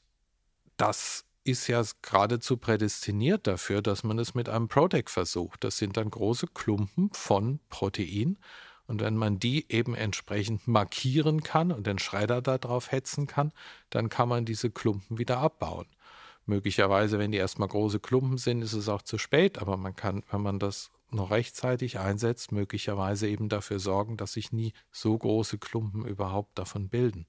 das 0.76 1.24
ist 1.44 1.66
ja 1.68 1.82
geradezu 2.02 2.56
prädestiniert 2.56 3.46
dafür, 3.46 3.82
dass 3.82 4.02
man 4.02 4.18
es 4.18 4.34
mit 4.34 4.48
einem 4.48 4.68
Protec 4.68 5.10
versucht. 5.10 5.62
Das 5.62 5.78
sind 5.78 5.96
dann 5.96 6.10
große 6.10 6.48
Klumpen 6.48 7.10
von 7.12 7.60
Protein. 7.68 8.38
Und 8.86 9.00
wenn 9.00 9.16
man 9.16 9.38
die 9.38 9.70
eben 9.70 9.94
entsprechend 9.94 10.66
markieren 10.66 11.42
kann 11.42 11.72
und 11.72 11.86
den 11.86 11.98
Schredder 11.98 12.42
darauf 12.42 12.92
hetzen 12.92 13.26
kann, 13.26 13.52
dann 13.90 14.08
kann 14.08 14.28
man 14.28 14.44
diese 14.44 14.70
Klumpen 14.70 15.18
wieder 15.18 15.38
abbauen. 15.38 15.86
Möglicherweise, 16.46 17.18
wenn 17.18 17.32
die 17.32 17.38
erstmal 17.38 17.68
große 17.68 18.00
Klumpen 18.00 18.36
sind, 18.36 18.60
ist 18.60 18.74
es 18.74 18.88
auch 18.88 19.00
zu 19.00 19.16
spät, 19.16 19.58
aber 19.58 19.78
man 19.78 19.96
kann, 19.96 20.22
wenn 20.30 20.42
man 20.42 20.58
das 20.58 20.90
noch 21.10 21.30
rechtzeitig 21.30 21.98
einsetzt, 21.98 22.52
möglicherweise 22.52 23.28
eben 23.28 23.48
dafür 23.48 23.78
sorgen, 23.78 24.16
dass 24.16 24.32
sich 24.32 24.52
nie 24.52 24.74
so 24.90 25.16
große 25.16 25.58
Klumpen 25.58 26.04
überhaupt 26.04 26.58
davon 26.58 26.88
bilden. 26.88 27.26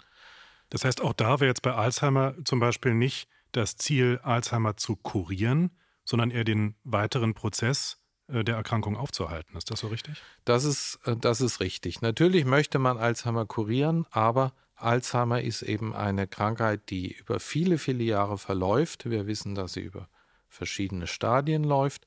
Das 0.70 0.84
heißt, 0.84 1.02
auch 1.02 1.14
da 1.14 1.40
wäre 1.40 1.48
jetzt 1.48 1.62
bei 1.62 1.74
Alzheimer 1.74 2.34
zum 2.44 2.60
Beispiel 2.60 2.94
nicht 2.94 3.30
das 3.56 3.78
Ziel, 3.78 4.20
Alzheimer 4.24 4.78
zu 4.78 4.96
kurieren, 4.96 5.72
sondern 6.04 6.32
eher 6.32 6.44
den 6.44 6.76
weiteren 6.84 7.34
Prozess 7.34 8.00
äh, 8.28 8.44
der 8.44 8.56
Erkrankung 8.56 8.98
aufzuhalten. 8.98 9.56
Ist 9.58 9.72
das 9.72 9.80
so 9.80 9.88
richtig? 9.88 10.22
Das 10.44 10.64
ist, 10.64 11.00
äh, 11.06 11.16
das 11.16 11.42
ist 11.42 11.60
richtig. 11.60 12.02
Natürlich 12.02 12.46
möchte 12.46 12.80
man 12.80 12.98
Alzheimer 12.98 13.46
kurieren, 13.46 14.06
aber 14.12 14.54
Alzheimer 14.76 15.42
ist 15.42 15.62
eben 15.62 15.94
eine 15.96 16.28
Krankheit, 16.28 16.90
die 16.90 17.14
über 17.14 17.40
viele, 17.40 17.78
viele 17.78 18.04
Jahre 18.04 18.38
verläuft. 18.38 19.10
Wir 19.10 19.26
wissen, 19.26 19.56
dass 19.56 19.74
sie 19.74 19.82
über 19.82 20.10
verschiedene 20.50 21.08
Stadien 21.08 21.64
läuft. 21.64 22.06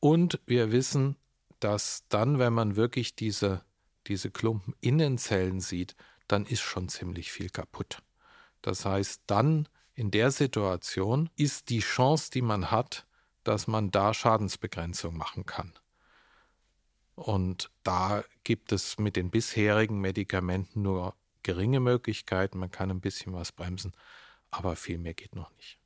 Und 0.00 0.40
wir 0.46 0.72
wissen, 0.72 1.16
dass 1.60 2.04
dann, 2.08 2.38
wenn 2.38 2.52
man 2.52 2.76
wirklich 2.76 3.16
diese, 3.16 3.62
diese 4.06 4.30
Klumpen 4.30 4.74
in 4.80 4.98
den 4.98 5.18
Zellen 5.18 5.60
sieht, 5.60 5.96
dann 6.28 6.46
ist 6.46 6.60
schon 6.60 6.88
ziemlich 6.88 7.32
viel 7.32 7.48
kaputt. 7.48 8.02
Das 8.62 8.84
heißt, 8.84 9.22
dann 9.26 9.68
in 9.96 10.10
der 10.10 10.30
Situation 10.30 11.30
ist 11.36 11.70
die 11.70 11.80
Chance, 11.80 12.30
die 12.30 12.42
man 12.42 12.70
hat, 12.70 13.06
dass 13.44 13.66
man 13.66 13.90
da 13.90 14.12
Schadensbegrenzung 14.12 15.16
machen 15.16 15.46
kann. 15.46 15.72
Und 17.14 17.70
da 17.82 18.22
gibt 18.44 18.72
es 18.72 18.98
mit 18.98 19.16
den 19.16 19.30
bisherigen 19.30 19.98
Medikamenten 19.98 20.82
nur 20.82 21.14
geringe 21.42 21.80
Möglichkeiten. 21.80 22.58
Man 22.58 22.70
kann 22.70 22.90
ein 22.90 23.00
bisschen 23.00 23.32
was 23.32 23.52
bremsen, 23.52 23.92
aber 24.50 24.76
viel 24.76 24.98
mehr 24.98 25.14
geht 25.14 25.34
noch 25.34 25.50
nicht. 25.56 25.78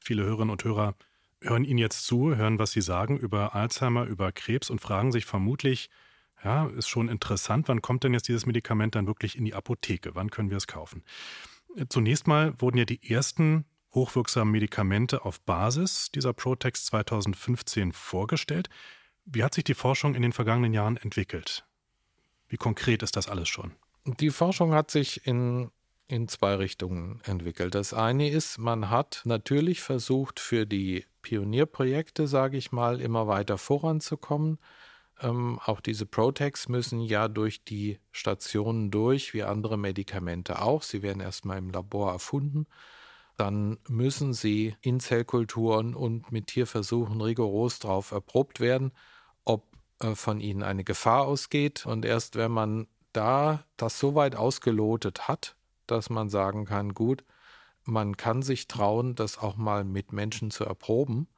Viele 0.00 0.24
Hörerinnen 0.24 0.50
und 0.50 0.64
Hörer 0.64 0.96
hören 1.40 1.64
Ihnen 1.64 1.78
jetzt 1.78 2.04
zu, 2.06 2.34
hören, 2.34 2.58
was 2.58 2.72
Sie 2.72 2.80
sagen 2.80 3.16
über 3.16 3.54
Alzheimer, 3.54 4.06
über 4.06 4.32
Krebs 4.32 4.70
und 4.70 4.80
fragen 4.80 5.12
sich 5.12 5.24
vermutlich, 5.24 5.88
ja, 6.42 6.66
ist 6.66 6.88
schon 6.88 7.08
interessant, 7.08 7.68
wann 7.68 7.80
kommt 7.80 8.02
denn 8.02 8.12
jetzt 8.12 8.26
dieses 8.26 8.44
Medikament 8.44 8.96
dann 8.96 9.06
wirklich 9.06 9.38
in 9.38 9.44
die 9.44 9.54
Apotheke? 9.54 10.14
Wann 10.14 10.30
können 10.30 10.50
wir 10.50 10.56
es 10.56 10.66
kaufen? 10.66 11.04
Zunächst 11.88 12.26
mal 12.26 12.54
wurden 12.60 12.78
ja 12.78 12.84
die 12.84 13.10
ersten 13.10 13.64
hochwirksamen 13.94 14.50
Medikamente 14.50 15.24
auf 15.24 15.40
Basis 15.40 16.10
dieser 16.10 16.32
Protex 16.32 16.84
2015 16.86 17.92
vorgestellt. 17.92 18.68
Wie 19.24 19.42
hat 19.42 19.54
sich 19.54 19.64
die 19.64 19.74
Forschung 19.74 20.14
in 20.14 20.22
den 20.22 20.32
vergangenen 20.32 20.74
Jahren 20.74 20.96
entwickelt? 20.96 21.64
Wie 22.48 22.56
konkret 22.56 23.02
ist 23.02 23.16
das 23.16 23.28
alles 23.28 23.48
schon? 23.48 23.72
Die 24.04 24.30
Forschung 24.30 24.74
hat 24.74 24.90
sich 24.90 25.26
in, 25.26 25.70
in 26.08 26.28
zwei 26.28 26.56
Richtungen 26.56 27.20
entwickelt. 27.24 27.74
Das 27.74 27.94
eine 27.94 28.28
ist, 28.28 28.58
man 28.58 28.90
hat 28.90 29.22
natürlich 29.24 29.80
versucht, 29.80 30.40
für 30.40 30.66
die 30.66 31.06
Pionierprojekte, 31.22 32.26
sage 32.28 32.58
ich 32.58 32.70
mal, 32.70 33.00
immer 33.00 33.26
weiter 33.26 33.56
voranzukommen. 33.56 34.58
Ähm, 35.20 35.60
auch 35.64 35.80
diese 35.80 36.06
Protex 36.06 36.68
müssen 36.68 37.00
ja 37.00 37.28
durch 37.28 37.64
die 37.64 38.00
Stationen 38.10 38.90
durch, 38.90 39.34
wie 39.34 39.42
andere 39.42 39.76
Medikamente 39.76 40.60
auch. 40.60 40.82
Sie 40.82 41.02
werden 41.02 41.20
erstmal 41.20 41.58
im 41.58 41.70
Labor 41.70 42.12
erfunden. 42.12 42.66
Dann 43.36 43.78
müssen 43.88 44.32
sie 44.32 44.76
in 44.80 45.00
Zellkulturen 45.00 45.94
und 45.94 46.30
mit 46.30 46.48
Tierversuchen 46.48 47.20
rigoros 47.20 47.78
darauf 47.80 48.12
erprobt 48.12 48.60
werden, 48.60 48.92
ob 49.44 49.66
äh, 50.00 50.14
von 50.14 50.40
ihnen 50.40 50.62
eine 50.62 50.84
Gefahr 50.84 51.26
ausgeht. 51.26 51.86
Und 51.86 52.04
erst 52.04 52.36
wenn 52.36 52.52
man 52.52 52.86
da 53.12 53.64
das 53.76 53.98
so 53.98 54.14
weit 54.14 54.36
ausgelotet 54.36 55.28
hat, 55.28 55.56
dass 55.86 56.10
man 56.10 56.28
sagen 56.28 56.64
kann, 56.64 56.94
gut, 56.94 57.24
man 57.84 58.16
kann 58.16 58.42
sich 58.42 58.66
trauen, 58.66 59.14
das 59.14 59.38
auch 59.38 59.56
mal 59.56 59.84
mit 59.84 60.12
Menschen 60.12 60.50
zu 60.50 60.64
erproben, 60.64 61.28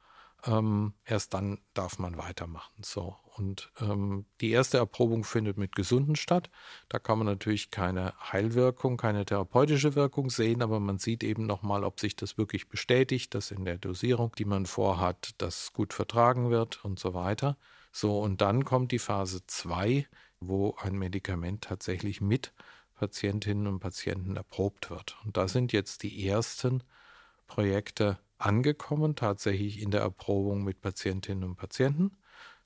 ähm, 0.45 0.93
erst 1.05 1.33
dann 1.33 1.59
darf 1.73 1.99
man 1.99 2.17
weitermachen. 2.17 2.81
So. 2.81 3.15
Und 3.37 3.71
ähm, 3.79 4.25
die 4.41 4.49
erste 4.49 4.77
Erprobung 4.77 5.23
findet 5.23 5.57
mit 5.57 5.75
Gesunden 5.75 6.15
statt. 6.15 6.49
Da 6.89 6.97
kann 6.97 7.19
man 7.19 7.27
natürlich 7.27 7.69
keine 7.69 8.13
Heilwirkung, 8.19 8.97
keine 8.97 9.25
therapeutische 9.25 9.95
Wirkung 9.95 10.29
sehen, 10.29 10.63
aber 10.63 10.79
man 10.79 10.97
sieht 10.97 11.23
eben 11.23 11.45
nochmal, 11.45 11.83
ob 11.83 11.99
sich 11.99 12.15
das 12.15 12.37
wirklich 12.37 12.67
bestätigt, 12.67 13.35
dass 13.35 13.51
in 13.51 13.65
der 13.65 13.77
Dosierung, 13.77 14.31
die 14.37 14.45
man 14.45 14.65
vorhat, 14.65 15.35
das 15.37 15.71
gut 15.73 15.93
vertragen 15.93 16.49
wird 16.49 16.83
und 16.83 16.99
so 16.99 17.13
weiter. 17.13 17.57
So, 17.91 18.19
und 18.19 18.41
dann 18.41 18.65
kommt 18.65 18.91
die 18.91 18.99
Phase 18.99 19.45
2, 19.45 20.07
wo 20.39 20.75
ein 20.81 20.97
Medikament 20.97 21.63
tatsächlich 21.63 22.21
mit 22.21 22.53
Patientinnen 22.95 23.67
und 23.67 23.79
Patienten 23.79 24.35
erprobt 24.35 24.89
wird. 24.89 25.17
Und 25.23 25.37
da 25.37 25.47
sind 25.47 25.73
jetzt 25.73 26.01
die 26.03 26.27
ersten 26.27 26.83
Projekte 27.45 28.17
angekommen, 28.39 29.15
tatsächlich 29.15 29.81
in 29.81 29.91
der 29.91 30.01
Erprobung 30.01 30.63
mit 30.63 30.81
Patientinnen 30.81 31.43
und 31.43 31.55
Patienten. 31.55 32.17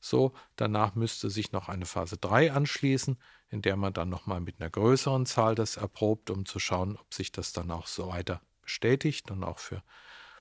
So, 0.02 0.34
danach 0.56 0.96
müsste 0.96 1.30
sich 1.30 1.52
noch 1.52 1.70
eine 1.70 1.86
Phase 1.86 2.18
3 2.18 2.52
anschließen, 2.52 3.18
in 3.50 3.62
der 3.62 3.78
man 3.78 3.94
dann 3.94 4.10
nochmal 4.10 4.42
mit 4.42 4.60
einer 4.60 4.70
größeren 4.70 5.26
Zahl 5.26 5.56
das 5.56 5.78
erprobt, 5.78 6.32
um 6.32 6.46
zu 6.46 6.60
schauen, 6.60 6.98
ob 6.98 7.14
sich 7.14 7.32
das 7.32 7.54
dann 7.54 7.70
auch 7.72 7.88
so 7.88 8.08
weiter 8.08 8.42
bestätigt 8.64 9.30
und 9.32 9.44
auch 9.44 9.60
für 9.60 9.84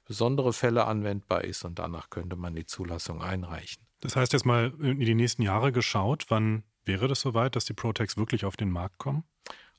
besondere 0.06 0.52
Fälle 0.52 0.86
anwendbar 0.86 1.44
ist. 1.44 1.64
Und 1.64 1.78
danach 1.78 2.10
könnte 2.10 2.36
man 2.36 2.54
die 2.54 2.66
Zulassung 2.66 3.22
einreichen. 3.22 3.86
Das 4.00 4.16
heißt 4.16 4.32
jetzt 4.32 4.46
mal 4.46 4.72
in 4.80 4.98
die 4.98 5.14
nächsten 5.14 5.42
Jahre 5.42 5.72
geschaut, 5.72 6.26
wann 6.30 6.64
wäre 6.86 7.06
das 7.06 7.20
soweit, 7.20 7.54
dass 7.54 7.66
die 7.66 7.74
Protex 7.74 8.16
wirklich 8.16 8.46
auf 8.46 8.56
den 8.56 8.70
Markt 8.70 8.98
kommen? 8.98 9.24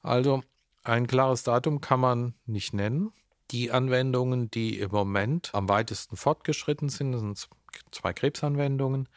Also 0.03 0.43
ein 0.83 1.07
klares 1.07 1.43
Datum 1.43 1.81
kann 1.81 1.99
man 1.99 2.35
nicht 2.45 2.73
nennen. 2.73 3.11
Die 3.49 3.71
Anwendungen, 3.71 4.49
die 4.51 4.79
im 4.79 4.91
Moment 4.91 5.53
am 5.53 5.67
weitesten 5.67 6.15
fortgeschritten 6.15 6.89
sind, 6.89 7.17
sind 7.17 7.49
zwei 7.91 8.13
Krebsanwendungen. 8.13 9.09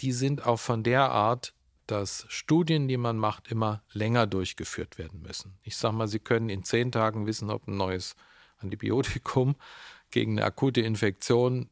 Die 0.00 0.12
sind 0.12 0.46
auch 0.46 0.58
von 0.58 0.82
der 0.82 1.10
Art, 1.10 1.54
dass 1.86 2.24
Studien, 2.28 2.88
die 2.88 2.96
man 2.96 3.18
macht, 3.18 3.48
immer 3.48 3.82
länger 3.92 4.26
durchgeführt 4.26 4.98
werden 4.98 5.22
müssen. 5.22 5.58
Ich 5.62 5.76
sage 5.76 5.94
mal, 5.94 6.06
Sie 6.06 6.20
können 6.20 6.48
in 6.48 6.62
zehn 6.62 6.92
Tagen 6.92 7.26
wissen, 7.26 7.50
ob 7.50 7.66
ein 7.66 7.76
neues 7.76 8.14
Antibiotikum 8.58 9.56
gegen 10.10 10.38
eine 10.38 10.46
akute 10.46 10.80
Infektion 10.80 11.68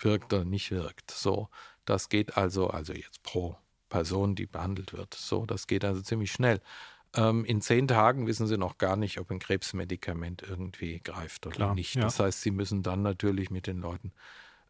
wirkt 0.00 0.32
oder 0.32 0.44
nicht 0.44 0.70
wirkt. 0.70 1.10
So, 1.10 1.48
das 1.84 2.08
geht 2.08 2.36
also, 2.36 2.68
also 2.68 2.92
jetzt 2.92 3.22
pro 3.22 3.56
Person, 3.88 4.34
die 4.34 4.46
behandelt 4.46 4.92
wird. 4.92 5.14
So, 5.14 5.46
das 5.46 5.66
geht 5.66 5.84
also 5.84 6.00
ziemlich 6.00 6.32
schnell. 6.32 6.60
Ähm, 7.14 7.44
in 7.44 7.60
zehn 7.60 7.88
Tagen 7.88 8.26
wissen 8.26 8.46
sie 8.46 8.56
noch 8.56 8.78
gar 8.78 8.96
nicht, 8.96 9.18
ob 9.18 9.30
ein 9.30 9.40
Krebsmedikament 9.40 10.42
irgendwie 10.42 11.00
greift 11.00 11.46
oder 11.46 11.56
Klar, 11.56 11.74
nicht. 11.74 11.96
Ja. 11.96 12.02
Das 12.02 12.20
heißt, 12.20 12.40
sie 12.40 12.52
müssen 12.52 12.82
dann 12.82 13.02
natürlich 13.02 13.50
mit 13.50 13.66
den 13.66 13.80
Leuten, 13.80 14.12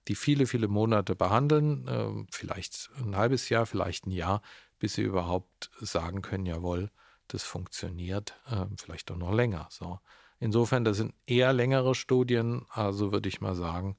die 0.09 0.15
viele, 0.15 0.47
viele 0.47 0.69
Monate 0.69 1.15
behandeln, 1.15 1.87
äh, 1.87 2.27
vielleicht 2.33 2.91
ein 2.97 3.17
halbes 3.17 3.49
Jahr, 3.49 3.67
vielleicht 3.67 4.07
ein 4.07 4.13
Jahr, 4.13 4.43
bis 4.79 4.95
sie 4.95 5.03
überhaupt 5.03 5.71
sagen 5.81 6.23
können, 6.23 6.47
jawohl, 6.47 6.91
das 7.29 7.45
funktioniert, 7.45 8.35
äh, 8.51 8.67
vielleicht 8.77 9.11
auch 9.11 9.17
noch 9.17 9.33
länger. 9.33 9.69
So. 9.71 10.01
Insofern, 10.39 10.85
das 10.85 10.97
sind 10.97 11.15
eher 11.27 11.53
längere 11.53 11.95
Studien, 11.95 12.67
also 12.71 13.13
würde 13.13 13.29
ich 13.29 13.41
mal 13.41 13.55
sagen, 13.55 13.97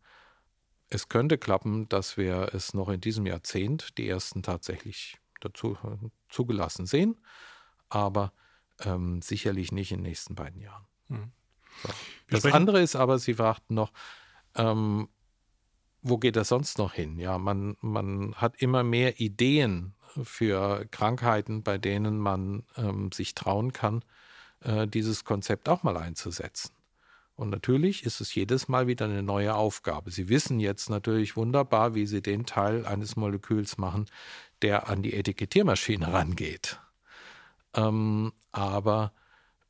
es 0.89 1.07
könnte 1.07 1.37
klappen, 1.37 1.87
dass 1.87 2.17
wir 2.17 2.53
es 2.53 2.73
noch 2.73 2.89
in 2.89 2.99
diesem 2.99 3.25
Jahrzehnt 3.25 3.97
die 3.97 4.09
ersten 4.09 4.43
tatsächlich 4.43 5.17
dazu 5.39 5.77
äh, 5.83 6.09
zugelassen 6.29 6.85
sehen 6.85 7.17
aber 7.91 8.33
ähm, 8.79 9.21
sicherlich 9.21 9.71
nicht 9.71 9.91
in 9.91 9.99
den 9.99 10.09
nächsten 10.09 10.33
beiden 10.33 10.61
Jahren. 10.61 10.85
Mhm. 11.09 11.31
So. 11.83 11.89
Das 12.29 12.45
andere 12.45 12.81
ist 12.81 12.95
aber, 12.95 13.19
Sie 13.19 13.35
fragten 13.35 13.75
noch, 13.75 13.91
ähm, 14.55 15.09
wo 16.01 16.17
geht 16.17 16.35
das 16.35 16.49
sonst 16.49 16.77
noch 16.77 16.93
hin? 16.93 17.17
Ja, 17.17 17.37
man, 17.37 17.77
man 17.81 18.33
hat 18.35 18.55
immer 18.61 18.83
mehr 18.83 19.19
Ideen 19.19 19.93
für 20.23 20.85
Krankheiten, 20.91 21.63
bei 21.63 21.77
denen 21.77 22.17
man 22.17 22.63
ähm, 22.75 23.11
sich 23.11 23.35
trauen 23.35 23.71
kann, 23.71 24.03
äh, 24.61 24.87
dieses 24.87 25.23
Konzept 25.23 25.69
auch 25.69 25.83
mal 25.83 25.97
einzusetzen. 25.97 26.71
Und 27.35 27.49
natürlich 27.49 28.05
ist 28.05 28.21
es 28.21 28.35
jedes 28.35 28.67
Mal 28.67 28.87
wieder 28.87 29.05
eine 29.05 29.23
neue 29.23 29.55
Aufgabe. 29.55 30.11
Sie 30.11 30.29
wissen 30.29 30.59
jetzt 30.59 30.89
natürlich 30.89 31.35
wunderbar, 31.35 31.95
wie 31.95 32.05
Sie 32.05 32.21
den 32.21 32.45
Teil 32.45 32.85
eines 32.85 33.15
Moleküls 33.15 33.77
machen, 33.77 34.05
der 34.61 34.89
an 34.89 35.01
die 35.01 35.13
Etikettiermaschine 35.13 36.13
rangeht. 36.13 36.79
Ähm, 37.73 38.33
aber 38.51 39.13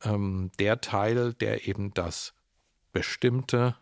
ähm, 0.03 0.51
der 0.59 0.81
Teil, 0.81 1.33
der 1.33 1.67
eben 1.67 1.93
das 1.93 2.33
bestimmte 2.91 3.75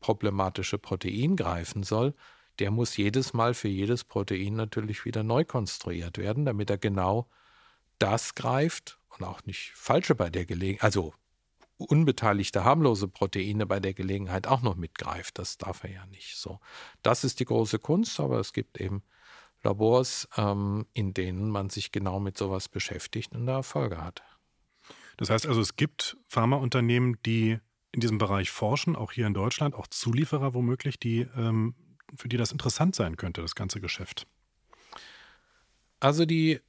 problematische 0.00 0.78
Protein 0.78 1.36
greifen 1.36 1.82
soll, 1.82 2.14
der 2.58 2.70
muss 2.70 2.96
jedes 2.96 3.32
Mal 3.32 3.54
für 3.54 3.68
jedes 3.68 4.04
Protein 4.04 4.54
natürlich 4.54 5.04
wieder 5.04 5.22
neu 5.22 5.44
konstruiert 5.44 6.18
werden, 6.18 6.44
damit 6.44 6.70
er 6.70 6.78
genau 6.78 7.28
das 7.98 8.34
greift 8.34 8.98
und 9.08 9.24
auch 9.24 9.44
nicht 9.44 9.72
falsche 9.74 10.14
bei 10.14 10.30
der 10.30 10.46
Gelegenheit, 10.46 10.84
also 10.84 11.14
unbeteiligte, 11.76 12.64
harmlose 12.64 13.08
Proteine 13.08 13.66
bei 13.66 13.80
der 13.80 13.94
Gelegenheit 13.94 14.46
auch 14.46 14.62
noch 14.62 14.76
mitgreift. 14.76 15.38
Das 15.38 15.56
darf 15.56 15.84
er 15.84 15.90
ja 15.90 16.06
nicht. 16.06 16.36
So, 16.36 16.60
das 17.02 17.24
ist 17.24 17.40
die 17.40 17.46
große 17.46 17.78
Kunst, 17.78 18.20
aber 18.20 18.38
es 18.38 18.52
gibt 18.52 18.78
eben 18.80 19.02
Labors, 19.62 20.28
ähm, 20.36 20.86
in 20.92 21.14
denen 21.14 21.50
man 21.50 21.70
sich 21.70 21.92
genau 21.92 22.20
mit 22.20 22.36
sowas 22.36 22.68
beschäftigt 22.68 23.32
und 23.34 23.46
da 23.46 23.56
Erfolge 23.56 24.02
hat. 24.02 24.22
Das 25.16 25.30
heißt 25.30 25.46
also, 25.46 25.60
es 25.60 25.76
gibt 25.76 26.16
Pharmaunternehmen, 26.28 27.18
die 27.24 27.58
in 27.92 28.00
diesem 28.00 28.18
Bereich 28.18 28.50
forschen, 28.50 28.96
auch 28.96 29.12
hier 29.12 29.26
in 29.26 29.34
Deutschland, 29.34 29.74
auch 29.74 29.86
Zulieferer 29.86 30.54
womöglich, 30.54 30.98
die, 30.98 31.26
ähm, 31.36 31.74
für 32.14 32.28
die 32.28 32.36
das 32.36 32.52
interessant 32.52 32.94
sein 32.94 33.16
könnte, 33.16 33.40
das 33.40 33.54
ganze 33.54 33.80
Geschäft. 33.80 34.26
Also 35.98 36.24
die, 36.24 36.60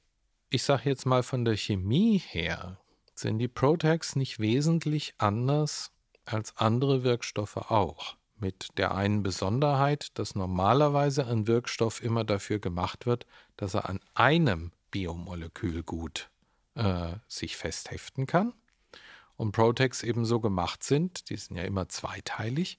ich 0.50 0.62
sage 0.62 0.90
jetzt 0.90 1.06
mal 1.06 1.22
von 1.22 1.44
der 1.44 1.56
Chemie 1.56 2.18
her, 2.18 2.78
sind 3.14 3.38
die 3.38 3.48
Protex 3.48 4.16
nicht 4.16 4.38
wesentlich 4.38 5.14
anders 5.18 5.92
als 6.24 6.56
andere 6.56 7.02
Wirkstoffe 7.02 7.56
auch 7.56 8.16
mit 8.42 8.76
der 8.76 8.94
einen 8.94 9.22
Besonderheit, 9.22 10.18
dass 10.18 10.34
normalerweise 10.34 11.26
ein 11.26 11.46
Wirkstoff 11.46 12.02
immer 12.02 12.24
dafür 12.24 12.58
gemacht 12.58 13.06
wird, 13.06 13.24
dass 13.56 13.74
er 13.74 13.88
an 13.88 14.00
einem 14.14 14.72
Biomolekül 14.90 15.82
gut 15.82 16.28
äh, 16.74 17.14
sich 17.28 17.56
festheften 17.56 18.26
kann. 18.26 18.52
Und 19.36 19.52
Protex 19.52 20.02
eben 20.02 20.24
so 20.24 20.40
gemacht 20.40 20.82
sind, 20.82 21.28
die 21.30 21.36
sind 21.36 21.56
ja 21.56 21.64
immer 21.64 21.88
zweiteilig, 21.88 22.78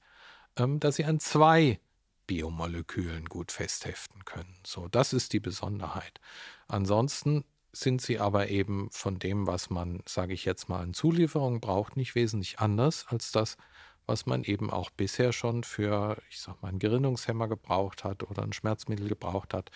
ähm, 0.58 0.80
dass 0.80 0.96
sie 0.96 1.06
an 1.06 1.20
zwei 1.20 1.80
Biomolekülen 2.28 3.26
gut 3.26 3.52
festheften 3.52 4.24
können. 4.26 4.56
So, 4.66 4.88
das 4.88 5.14
ist 5.14 5.34
die 5.34 5.40
Besonderheit. 5.40 6.20
Ansonsten 6.68 7.44
sind 7.74 8.02
sie 8.02 8.20
aber 8.20 8.50
eben 8.50 8.90
von 8.92 9.20
dem, 9.20 9.48
was 9.48 9.70
man, 9.70 10.02
sage 10.06 10.34
ich 10.34 10.46
jetzt 10.46 10.70
mal, 10.70 10.82
an 10.82 10.94
Zulieferung 10.94 11.60
braucht, 11.60 11.98
nicht 11.98 12.16
wesentlich 12.16 12.60
anders 12.60 13.06
als 13.10 13.32
das, 13.32 13.58
was 14.06 14.26
man 14.26 14.44
eben 14.44 14.70
auch 14.70 14.90
bisher 14.92 15.34
schon 15.34 15.64
für, 15.64 16.18
ich 16.30 16.40
sag 16.40 16.62
mal, 16.62 16.70
einen 16.70 16.80
Gerinnungshemmer 16.80 17.48
gebraucht 17.48 18.04
hat 18.04 18.24
oder 18.24 18.44
ein 18.44 18.54
Schmerzmittel 18.54 19.08
gebraucht 19.08 19.54
hat 19.54 19.72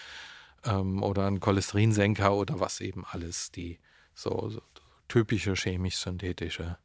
ähm, 0.65 1.01
oder 1.01 1.25
einen 1.25 1.39
Cholesterinsenker 1.39 2.35
oder 2.35 2.59
was 2.59 2.81
eben 2.81 3.05
alles 3.05 3.51
die 3.51 3.79
so, 4.13 4.49
so 4.49 4.61
typische 5.07 5.55
chemisch-synthetische 5.55 6.77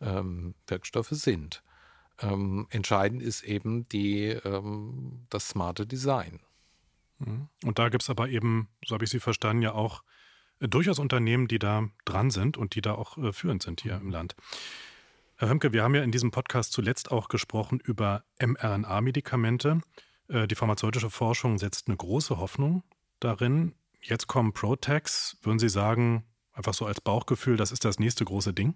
ähm, 0.00 0.54
Wirkstoffe 0.66 1.10
sind. 1.10 1.62
Ähm, 2.20 2.66
entscheidend 2.70 3.22
ist 3.22 3.42
eben 3.42 3.88
die, 3.88 4.28
ähm, 4.28 5.26
das 5.28 5.48
smarte 5.48 5.86
Design. 5.86 6.40
Mhm. 7.18 7.48
Und 7.64 7.78
da 7.78 7.88
gibt 7.88 8.02
es 8.02 8.10
aber 8.10 8.28
eben, 8.28 8.68
so 8.84 8.94
habe 8.94 9.04
ich 9.04 9.10
Sie 9.10 9.20
verstanden, 9.20 9.62
ja 9.62 9.72
auch 9.72 10.02
äh, 10.60 10.68
durchaus 10.68 10.98
Unternehmen, 10.98 11.48
die 11.48 11.58
da 11.58 11.88
dran 12.04 12.30
sind 12.30 12.56
und 12.56 12.74
die 12.74 12.80
da 12.80 12.94
auch 12.94 13.18
äh, 13.18 13.32
führend 13.32 13.62
sind 13.62 13.82
hier 13.82 13.96
im 13.96 14.10
Land. 14.10 14.34
Herr 15.36 15.50
Hömke, 15.50 15.72
wir 15.72 15.82
haben 15.82 15.94
ja 15.94 16.02
in 16.02 16.12
diesem 16.12 16.30
Podcast 16.30 16.72
zuletzt 16.72 17.10
auch 17.10 17.28
gesprochen 17.28 17.78
über 17.78 18.24
mRNA-Medikamente. 18.38 19.80
Äh, 20.28 20.46
die 20.46 20.54
pharmazeutische 20.54 21.10
Forschung 21.10 21.58
setzt 21.58 21.88
eine 21.88 21.96
große 21.96 22.38
Hoffnung 22.38 22.82
darin. 23.20 23.74
Jetzt 24.00 24.26
kommen 24.28 24.52
Protex. 24.52 25.36
Würden 25.42 25.58
Sie 25.58 25.68
sagen, 25.68 26.24
einfach 26.56 26.74
so 26.74 26.86
als 26.86 27.00
Bauchgefühl, 27.00 27.56
das 27.56 27.70
ist 27.70 27.84
das 27.84 27.98
nächste 27.98 28.24
große 28.24 28.52
Ding? 28.52 28.74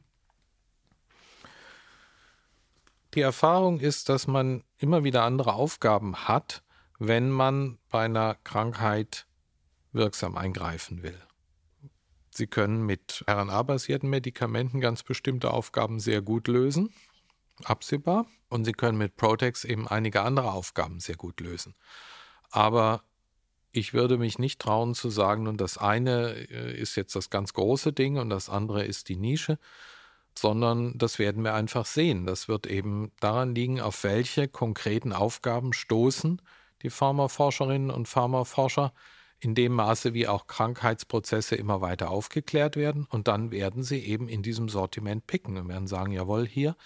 Die 3.14 3.22
Erfahrung 3.22 3.80
ist, 3.80 4.08
dass 4.08 4.28
man 4.28 4.62
immer 4.78 5.02
wieder 5.02 5.24
andere 5.24 5.54
Aufgaben 5.54 6.28
hat, 6.28 6.62
wenn 6.98 7.30
man 7.30 7.78
bei 7.88 8.04
einer 8.04 8.36
Krankheit 8.44 9.26
wirksam 9.92 10.36
eingreifen 10.36 11.02
will. 11.02 11.20
Sie 12.30 12.46
können 12.46 12.86
mit 12.86 13.24
RNA-basierten 13.28 14.08
Medikamenten 14.08 14.80
ganz 14.80 15.02
bestimmte 15.02 15.50
Aufgaben 15.50 15.98
sehr 15.98 16.22
gut 16.22 16.46
lösen, 16.46 16.94
absehbar. 17.64 18.26
Und 18.48 18.64
Sie 18.64 18.72
können 18.72 18.98
mit 18.98 19.16
Protex 19.16 19.64
eben 19.64 19.88
einige 19.88 20.22
andere 20.22 20.52
Aufgaben 20.52 21.00
sehr 21.00 21.16
gut 21.16 21.40
lösen. 21.40 21.74
Aber 22.50 23.02
ich 23.72 23.94
würde 23.94 24.18
mich 24.18 24.38
nicht 24.38 24.60
trauen 24.60 24.94
zu 24.94 25.10
sagen, 25.10 25.46
und 25.46 25.60
das 25.60 25.78
eine 25.78 26.32
äh, 26.50 26.76
ist 26.76 26.96
jetzt 26.96 27.14
das 27.14 27.30
ganz 27.30 27.52
große 27.54 27.92
Ding 27.92 28.18
und 28.18 28.30
das 28.30 28.48
andere 28.48 28.84
ist 28.84 29.08
die 29.08 29.16
Nische, 29.16 29.58
sondern 30.36 30.96
das 30.98 31.18
werden 31.18 31.44
wir 31.44 31.54
einfach 31.54 31.86
sehen. 31.86 32.26
Das 32.26 32.48
wird 32.48 32.66
eben 32.66 33.12
daran 33.20 33.54
liegen, 33.54 33.80
auf 33.80 34.04
welche 34.04 34.48
konkreten 34.48 35.12
Aufgaben 35.12 35.72
stoßen 35.72 36.40
die 36.82 36.90
Pharmaforscherinnen 36.90 37.90
und 37.90 38.08
Pharmaforscher 38.08 38.92
in 39.38 39.54
dem 39.54 39.72
Maße, 39.72 40.14
wie 40.14 40.28
auch 40.28 40.46
Krankheitsprozesse 40.46 41.56
immer 41.56 41.80
weiter 41.80 42.10
aufgeklärt 42.10 42.76
werden. 42.76 43.06
Und 43.10 43.28
dann 43.28 43.50
werden 43.50 43.82
sie 43.82 44.00
eben 44.00 44.28
in 44.28 44.42
diesem 44.42 44.68
Sortiment 44.68 45.26
picken 45.26 45.56
und 45.56 45.68
werden 45.68 45.86
sagen, 45.86 46.12
jawohl, 46.12 46.46
hier, 46.46 46.76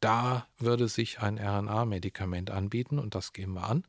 da 0.00 0.46
würde 0.58 0.88
sich 0.88 1.20
ein 1.20 1.38
RNA-Medikament 1.38 2.50
anbieten 2.50 2.98
und 2.98 3.14
das 3.14 3.32
gehen 3.32 3.52
wir 3.52 3.64
an. 3.64 3.86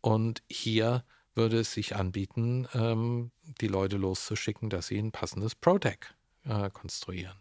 Und 0.00 0.42
hier 0.48 1.04
würde 1.34 1.60
es 1.60 1.72
sich 1.72 1.96
anbieten, 1.96 2.68
ähm, 2.74 3.30
die 3.60 3.68
Leute 3.68 3.96
loszuschicken, 3.96 4.70
dass 4.70 4.88
sie 4.88 4.98
ein 4.98 5.12
passendes 5.12 5.54
Protec 5.54 6.14
äh, 6.44 6.70
konstruieren. 6.70 7.36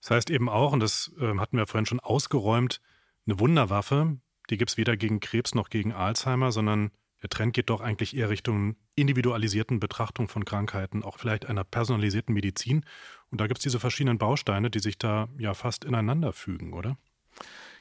Das 0.00 0.10
heißt 0.10 0.30
eben 0.30 0.48
auch, 0.48 0.72
und 0.72 0.80
das 0.80 1.12
äh, 1.18 1.36
hatten 1.38 1.56
wir 1.56 1.66
vorhin 1.66 1.86
schon 1.86 2.00
ausgeräumt, 2.00 2.80
eine 3.26 3.40
Wunderwaffe, 3.40 4.18
die 4.50 4.56
gibt 4.56 4.70
es 4.70 4.76
weder 4.76 4.96
gegen 4.96 5.20
Krebs 5.20 5.54
noch 5.54 5.68
gegen 5.68 5.92
Alzheimer, 5.92 6.52
sondern 6.52 6.90
der 7.22 7.30
Trend 7.30 7.52
geht 7.52 7.68
doch 7.68 7.80
eigentlich 7.80 8.16
eher 8.16 8.30
Richtung 8.30 8.76
individualisierten 8.94 9.80
Betrachtung 9.80 10.28
von 10.28 10.44
Krankheiten, 10.44 11.02
auch 11.02 11.18
vielleicht 11.18 11.46
einer 11.46 11.64
personalisierten 11.64 12.32
Medizin. 12.32 12.84
Und 13.30 13.40
da 13.40 13.46
gibt 13.46 13.58
es 13.58 13.64
diese 13.64 13.80
verschiedenen 13.80 14.18
Bausteine, 14.18 14.70
die 14.70 14.78
sich 14.78 14.98
da 14.98 15.28
ja 15.36 15.54
fast 15.54 15.84
ineinander 15.84 16.32
fügen, 16.32 16.72
oder? 16.72 16.96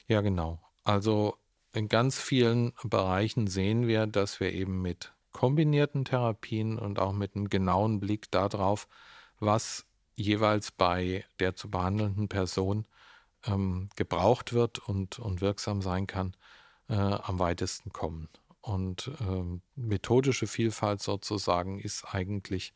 Ja, 0.08 0.22
genau. 0.22 0.60
Also 0.84 1.38
in 1.78 1.90
ganz 1.90 2.20
vielen 2.20 2.74
Bereichen 2.84 3.48
sehen 3.48 3.88
wir, 3.88 4.08
dass 4.08 4.40
wir 4.40 4.52
eben 4.52 4.82
mit 4.82 5.14
kombinierten 5.32 6.06
Therapien 6.06 6.80
und 6.80 6.98
auch 6.98 7.14
mit 7.14 7.36
einem 7.36 7.50
genauen 7.50 8.00
Blick 8.00 8.32
darauf, 8.32 8.88
was 9.40 9.86
jeweils 10.16 10.72
bei 10.72 11.24
der 11.40 11.56
zu 11.56 11.70
behandelnden 11.70 12.28
Person 12.28 12.88
ähm, 13.46 13.90
gebraucht 13.96 14.54
wird 14.54 14.80
und, 14.80 15.20
und 15.20 15.42
wirksam 15.42 15.84
sein 15.84 16.08
kann, 16.08 16.36
äh, 16.90 16.96
am 16.96 17.38
weitesten 17.38 17.94
kommen. 17.94 18.28
Und 18.62 19.12
ähm, 19.22 19.62
methodische 19.76 20.48
Vielfalt 20.48 21.04
sozusagen 21.04 21.80
ist 21.80 22.04
eigentlich 22.06 22.74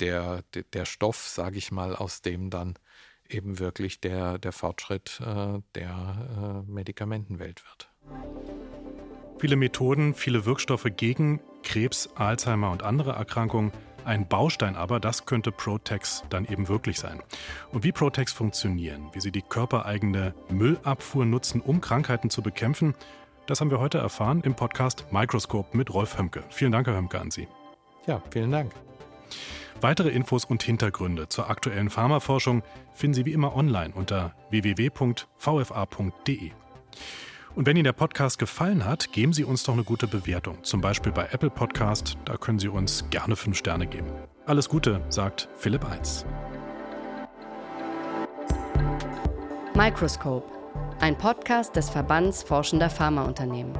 der, 0.00 0.42
der, 0.52 0.64
der 0.74 0.84
Stoff, 0.84 1.26
sage 1.26 1.56
ich 1.56 1.72
mal, 1.72 1.96
aus 1.96 2.20
dem 2.20 2.50
dann 2.50 2.78
eben 3.28 3.58
wirklich 3.58 4.00
der, 4.00 4.38
der 4.38 4.52
Fortschritt 4.52 5.20
äh, 5.20 5.60
der 5.74 6.64
äh, 6.66 6.70
Medikamentenwelt 6.70 7.64
wird. 7.64 7.88
Viele 9.38 9.56
Methoden, 9.56 10.14
viele 10.14 10.46
Wirkstoffe 10.46 10.86
gegen 10.96 11.40
Krebs, 11.62 12.08
Alzheimer 12.14 12.70
und 12.70 12.82
andere 12.82 13.12
Erkrankungen. 13.12 13.72
Ein 14.04 14.28
Baustein 14.28 14.76
aber, 14.76 15.00
das 15.00 15.26
könnte 15.26 15.50
Protex 15.52 16.22
dann 16.30 16.46
eben 16.46 16.68
wirklich 16.68 16.98
sein. 16.98 17.20
Und 17.72 17.82
wie 17.82 17.92
Protex 17.92 18.32
funktionieren, 18.32 19.10
wie 19.12 19.20
sie 19.20 19.32
die 19.32 19.42
körpereigene 19.42 20.32
Müllabfuhr 20.48 21.26
nutzen, 21.26 21.60
um 21.60 21.80
Krankheiten 21.80 22.30
zu 22.30 22.40
bekämpfen, 22.40 22.94
das 23.46 23.60
haben 23.60 23.70
wir 23.70 23.80
heute 23.80 23.98
erfahren 23.98 24.42
im 24.42 24.54
Podcast 24.54 25.06
Microscope 25.12 25.76
mit 25.76 25.92
Rolf 25.92 26.18
Hömke. 26.18 26.44
Vielen 26.50 26.72
Dank, 26.72 26.86
Herr 26.86 26.96
Hömke, 26.96 27.20
an 27.20 27.30
Sie. 27.30 27.46
Ja, 28.06 28.22
vielen 28.30 28.52
Dank. 28.52 28.72
Weitere 29.80 30.08
Infos 30.08 30.44
und 30.44 30.62
Hintergründe 30.62 31.28
zur 31.28 31.50
aktuellen 31.50 31.90
Pharmaforschung 31.90 32.62
finden 32.94 33.14
Sie 33.14 33.26
wie 33.26 33.32
immer 33.32 33.54
online 33.54 33.92
unter 33.94 34.34
www.vfa.de. 34.50 35.10
Und 37.56 37.66
wenn 37.66 37.76
Ihnen 37.76 37.84
der 37.84 37.92
Podcast 37.94 38.38
gefallen 38.38 38.84
hat, 38.84 39.12
geben 39.12 39.32
Sie 39.32 39.42
uns 39.42 39.62
doch 39.62 39.72
eine 39.72 39.82
gute 39.82 40.06
Bewertung. 40.06 40.62
Zum 40.62 40.82
Beispiel 40.82 41.10
bei 41.10 41.26
Apple 41.32 41.48
Podcast, 41.48 42.18
da 42.26 42.36
können 42.36 42.58
Sie 42.58 42.68
uns 42.68 43.06
gerne 43.08 43.34
fünf 43.34 43.56
Sterne 43.56 43.86
geben. 43.86 44.12
Alles 44.44 44.68
Gute, 44.68 45.00
sagt 45.08 45.48
Philipp 45.56 45.82
Eins. 45.90 46.26
Microscope, 49.74 50.46
ein 51.00 51.16
Podcast 51.16 51.74
des 51.74 51.88
Verbands 51.88 52.42
Forschender 52.42 52.90
Pharmaunternehmen. 52.90 53.72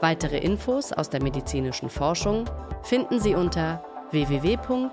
Weitere 0.00 0.38
Infos 0.38 0.92
aus 0.92 1.10
der 1.10 1.24
medizinischen 1.24 1.90
Forschung 1.90 2.48
finden 2.84 3.18
Sie 3.18 3.34
unter 3.34 3.84
www.vfa.de. 4.12 4.92